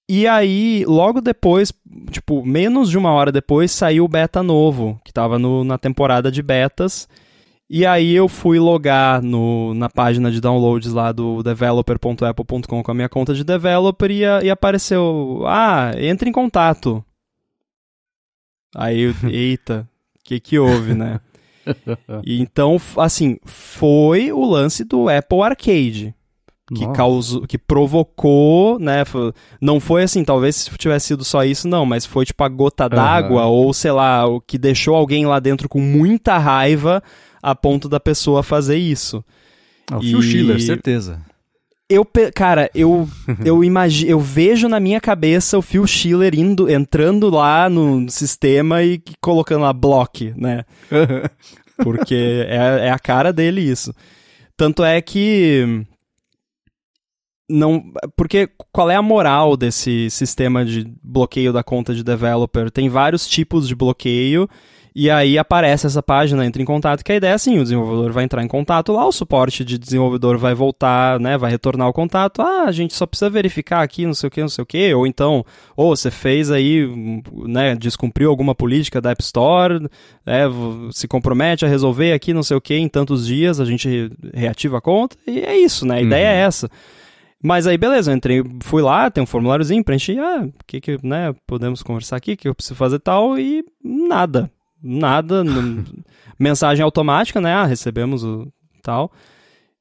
[0.09, 1.73] E aí, logo depois,
[2.11, 6.43] tipo, menos de uma hora depois, saiu o beta novo, que estava na temporada de
[6.43, 7.09] betas.
[7.69, 12.95] E aí eu fui logar no, na página de downloads lá do developer.apple.com com a
[12.95, 17.05] minha conta de developer e, e apareceu, ah, entre em contato.
[18.77, 21.21] Aí, eita, o que que houve, né?
[22.25, 26.15] e então, assim, foi o lance do Apple Arcade
[26.75, 26.97] que Nossa.
[26.97, 29.05] causou, que provocou, né?
[29.61, 32.89] Não foi assim, talvez se tivesse sido só isso, não, mas foi tipo a gota
[32.89, 33.53] d'água uhum.
[33.53, 37.01] ou sei lá, o que deixou alguém lá dentro com muita raiva
[37.41, 39.25] a ponto da pessoa fazer isso.
[39.91, 40.11] Ah, o e...
[40.11, 41.23] Phil Schiller, certeza.
[41.89, 43.09] Eu, cara, eu
[43.45, 48.83] eu imagino, eu vejo na minha cabeça o Phil Schiller indo, entrando lá no sistema
[48.83, 50.65] e colocando lá block, né?
[51.83, 53.93] Porque é, é a cara dele isso.
[54.57, 55.85] Tanto é que
[57.49, 62.89] não porque qual é a moral desse sistema de bloqueio da conta de developer tem
[62.89, 64.49] vários tipos de bloqueio
[64.99, 68.13] e aí aparece essa página, entra em contato, que a ideia é assim, o desenvolvedor
[68.13, 71.93] vai entrar em contato lá, o suporte de desenvolvedor vai voltar, né, vai retornar o
[71.93, 74.67] contato, ah, a gente só precisa verificar aqui, não sei o que, não sei o
[74.67, 75.45] que, ou então,
[75.77, 76.89] ou você fez aí,
[77.45, 79.87] né, descumpriu alguma política da App Store,
[80.25, 80.45] né,
[80.91, 84.79] se compromete a resolver aqui, não sei o que, em tantos dias, a gente reativa
[84.79, 86.07] a conta, e é isso, né, a uhum.
[86.07, 86.71] ideia é essa.
[87.43, 90.99] Mas aí, beleza, eu entrei, fui lá, tem um formuláriozinho, preenchi, ah, o que que,
[91.07, 94.51] né, podemos conversar aqui, o que eu preciso fazer tal, e nada
[94.83, 95.43] nada,
[96.39, 97.53] mensagem automática, né?
[97.53, 98.51] Ah, recebemos o
[98.83, 99.11] tal.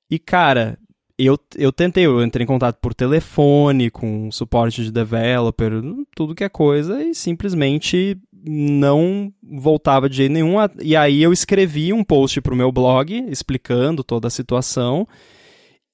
[0.09, 0.77] E, cara,
[1.17, 5.71] eu, eu tentei, eu entrei em contato por telefone, com suporte de developer,
[6.15, 8.17] tudo que é coisa, e simplesmente
[8.47, 10.55] não voltava de jeito nenhum.
[10.81, 15.07] E aí eu escrevi um post pro meu blog explicando toda a situação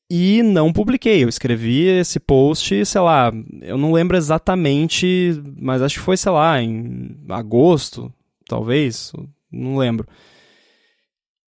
[0.09, 1.23] e não publiquei.
[1.23, 3.31] Eu escrevi esse post, sei lá,
[3.61, 8.11] eu não lembro exatamente, mas acho que foi, sei lá, em agosto,
[8.51, 9.13] talvez,
[9.51, 10.05] não lembro.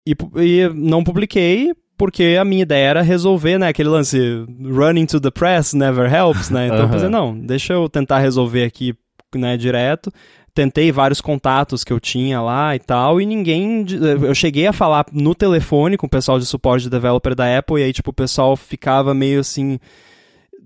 [0.08, 4.20] E, e não publiquei porque a minha ideia era resolver, né, aquele lance
[4.62, 6.68] running to the press never helps, né?
[6.68, 8.94] Então eu pensei, não, deixa eu tentar resolver aqui,
[9.36, 10.12] né, direto.
[10.54, 13.86] Tentei vários contatos que eu tinha lá e tal, e ninguém.
[14.22, 17.82] Eu cheguei a falar no telefone com o pessoal de suporte de developer da Apple,
[17.82, 19.80] e aí, tipo, o pessoal ficava meio assim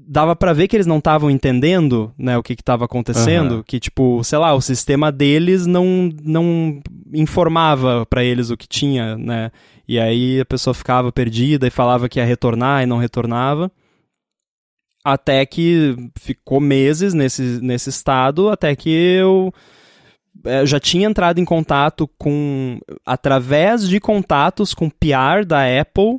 [0.07, 3.63] dava para ver que eles não estavam entendendo, né, o que estava acontecendo, uhum.
[3.63, 6.81] que tipo, sei lá, o sistema deles não não
[7.13, 9.51] informava para eles o que tinha, né?
[9.87, 13.71] E aí a pessoa ficava perdida e falava que ia retornar e não retornava.
[15.03, 19.53] Até que ficou meses nesse, nesse estado, até que eu
[20.43, 26.17] é, já tinha entrado em contato com através de contatos com PR da Apple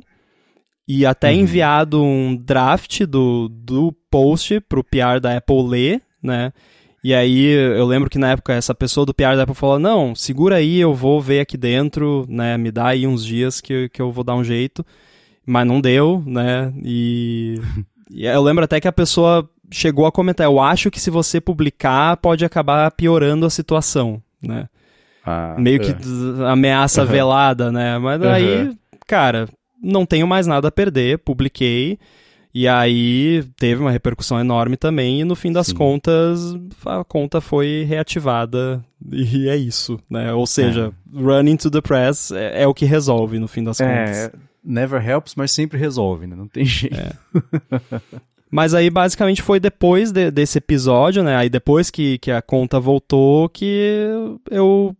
[0.89, 1.35] e até uhum.
[1.35, 6.51] enviado um draft do, do post pro PR da Apple ler, né?
[7.03, 10.15] E aí eu lembro que na época essa pessoa do PR da Apple falou: "Não,
[10.15, 12.57] segura aí, eu vou ver aqui dentro, né?
[12.57, 14.83] Me dá aí uns dias que, que eu vou dar um jeito".
[15.45, 16.73] Mas não deu, né?
[16.83, 17.61] E,
[18.09, 21.39] e eu lembro até que a pessoa chegou a comentar: "Eu acho que se você
[21.39, 24.67] publicar pode acabar piorando a situação", né?
[25.23, 26.49] Ah, Meio que é.
[26.51, 27.99] ameaça velada, né?
[27.99, 28.75] Mas uhum.
[29.05, 29.47] cara,
[29.81, 31.97] não tenho mais nada a perder, publiquei.
[32.53, 35.75] E aí teve uma repercussão enorme também, e no fim das Sim.
[35.75, 40.33] contas, a conta foi reativada, e é isso, né?
[40.33, 41.21] Ou seja, é.
[41.21, 44.41] running to the press é, é, o que resolve no fim das é, contas.
[44.63, 46.35] Never helps, mas sempre resolve, né?
[46.35, 46.99] Não tem jeito.
[46.99, 47.11] É.
[48.51, 51.35] Mas aí basicamente foi depois de, desse episódio, né?
[51.35, 54.07] Aí depois que, que a conta voltou que
[54.49, 54.95] eu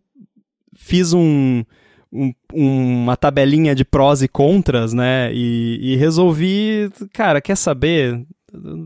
[0.76, 1.64] fiz um,
[2.12, 5.30] um, uma tabelinha de prós e contras, né?
[5.32, 8.24] E, e resolvi, cara, quer saber?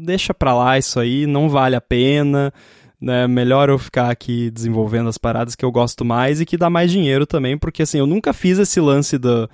[0.02, 2.52] Deixa pra lá isso aí, não vale a pena.
[3.00, 6.70] Né, melhor eu ficar aqui desenvolvendo as paradas que eu gosto mais e que dá
[6.70, 9.46] mais dinheiro também, porque assim, eu nunca fiz esse lance do,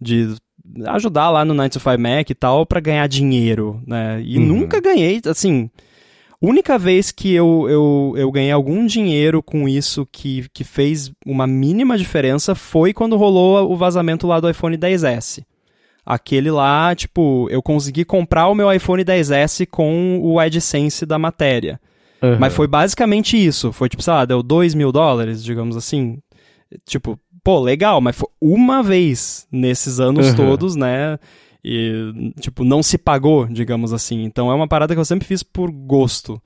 [0.00, 0.34] de
[0.86, 4.20] ajudar lá no 9 to 5 Mac e tal para ganhar dinheiro, né?
[4.24, 4.46] E uhum.
[4.46, 5.70] nunca ganhei, assim,
[6.46, 11.46] única vez que eu, eu, eu ganhei algum dinheiro com isso que, que fez uma
[11.46, 15.44] mínima diferença foi quando rolou o vazamento lá do iPhone 10S.
[16.04, 21.80] Aquele lá, tipo, eu consegui comprar o meu iPhone 10S com o AdSense da matéria.
[22.22, 22.38] Uhum.
[22.38, 23.72] Mas foi basicamente isso.
[23.72, 26.18] Foi tipo, sei lá, deu 2 mil dólares, digamos assim.
[26.84, 30.36] Tipo, pô, legal, mas foi uma vez nesses anos uhum.
[30.36, 31.18] todos, né?
[31.68, 34.22] E, tipo, não se pagou, digamos assim.
[34.22, 36.40] Então é uma parada que eu sempre fiz por gosto.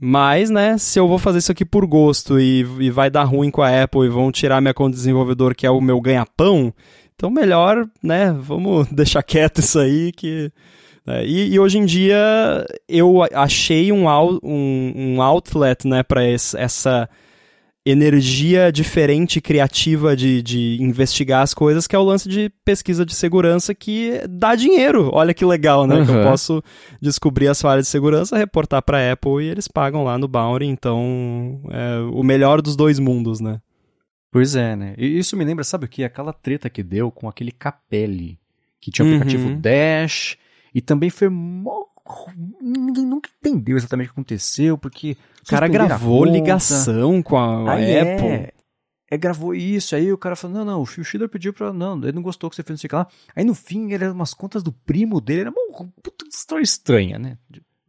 [0.00, 3.52] Mas, né, se eu vou fazer isso aqui por gosto e, e vai dar ruim
[3.52, 6.74] com a Apple e vão tirar minha conta de desenvolvedor, que é o meu ganha-pão,
[7.14, 10.50] então melhor, né, vamos deixar quieto isso aí que...
[11.06, 12.16] Né, e, e, hoje em dia
[12.88, 14.06] eu achei um,
[14.42, 17.08] um, um outlet, né, para essa
[17.90, 23.14] energia diferente, criativa de, de investigar as coisas, que é o lance de pesquisa de
[23.14, 25.10] segurança que dá dinheiro.
[25.12, 25.96] Olha que legal, né?
[25.96, 26.06] Uhum.
[26.06, 26.62] Que eu posso
[27.00, 30.66] descobrir as falhas de segurança, reportar para Apple e eles pagam lá no Bounty.
[30.66, 33.60] Então, é o melhor dos dois mundos, né?
[34.30, 34.94] Pois é, né?
[34.98, 36.04] E isso me lembra, sabe o que?
[36.04, 38.38] Aquela treta que deu com aquele Capelli,
[38.80, 39.60] que tinha o aplicativo uhum.
[39.60, 40.36] Dash
[40.74, 41.84] e também foi mó
[42.60, 45.16] ninguém nunca entendeu exatamente o que aconteceu, porque.
[45.42, 48.28] O cara gravou ligação com a, a Apple.
[48.28, 48.52] É,
[49.10, 52.12] é, gravou isso, aí o cara falou, não, não, o Schiller pediu pra, não, ele
[52.12, 53.06] não gostou que você fez isso lá.
[53.34, 57.38] Aí no fim, era umas contas do primo dele, era uma puta história estranha, né?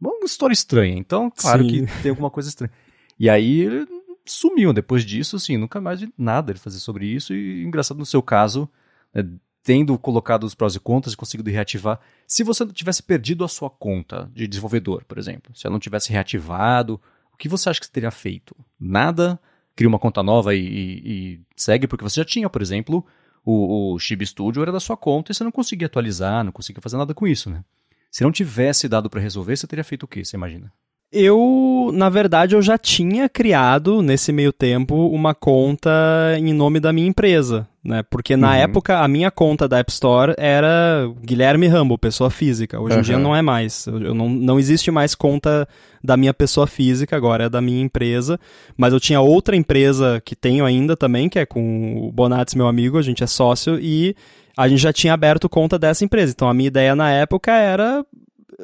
[0.00, 1.84] Uma história estranha, então, claro Sim.
[1.86, 2.72] que tem alguma coisa estranha.
[3.18, 3.86] E aí ele
[4.24, 8.06] sumiu, depois disso, assim, nunca mais vi nada ele fazer sobre isso, e engraçado no
[8.06, 8.68] seu caso,
[9.12, 9.22] né,
[9.62, 12.00] tendo colocado os prós e contras e conseguido reativar.
[12.26, 16.10] Se você tivesse perdido a sua conta de desenvolvedor, por exemplo, se ela não tivesse
[16.10, 17.00] reativado,
[17.32, 18.56] o que você acha que você teria feito?
[18.78, 19.38] Nada?
[19.76, 23.04] Cria uma conta nova e, e, e segue, porque você já tinha, por exemplo,
[23.44, 26.82] o, o Chibi Studio era da sua conta e você não conseguia atualizar, não conseguia
[26.82, 27.64] fazer nada com isso, né?
[28.10, 30.72] Se não tivesse dado para resolver, você teria feito o quê, você imagina?
[31.12, 35.90] Eu, na verdade, eu já tinha criado, nesse meio tempo, uma conta
[36.38, 38.04] em nome da minha empresa, né?
[38.08, 38.54] Porque na uhum.
[38.54, 42.80] época, a minha conta da App Store era Guilherme Rambo, pessoa física.
[42.80, 43.00] Hoje uhum.
[43.00, 43.88] em dia não é mais.
[43.88, 45.66] Eu não, não existe mais conta
[46.02, 48.38] da minha pessoa física, agora é da minha empresa.
[48.76, 52.68] Mas eu tinha outra empresa que tenho ainda também, que é com o Bonates, meu
[52.68, 54.14] amigo, a gente é sócio, e
[54.56, 56.32] a gente já tinha aberto conta dessa empresa.
[56.32, 58.04] Então a minha ideia na época era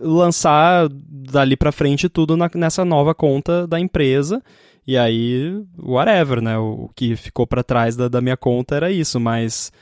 [0.01, 4.43] lançar dali para frente tudo na, nessa nova conta da empresa.
[4.87, 6.57] E aí, whatever, né?
[6.59, 9.73] O, que ficou para trás da, da minha conta era isso, mas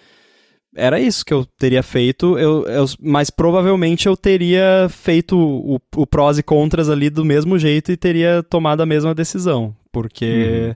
[0.74, 6.06] era isso que eu teria feito, eu, eu, mas provavelmente eu teria feito o, o,
[6.06, 10.74] prós e contras ali do mesmo jeito e teria tomado a mesma decisão, porque, uhum.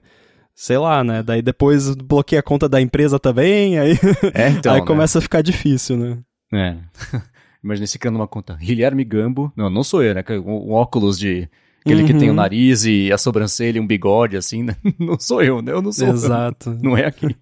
[0.55, 3.99] sei lá, né, daí depois bloqueei a conta da empresa também, aí,
[4.34, 4.86] é, então, aí né?
[4.86, 6.18] começa a ficar difícil, né.
[6.55, 6.76] É.
[7.62, 8.54] Imagina se criando uma conta.
[8.54, 9.52] Guilherme Gambo.
[9.56, 10.24] Não, não sou eu, né?
[10.44, 11.48] Um, um óculos de.
[11.80, 12.06] Aquele uhum.
[12.06, 12.36] que tem o uhum.
[12.36, 14.76] nariz e a sobrancelha e um bigode, assim, né?
[14.98, 15.72] Não sou eu, né?
[15.72, 16.09] Eu não sou.
[16.09, 16.76] Exato.
[16.82, 17.34] Não é aqui.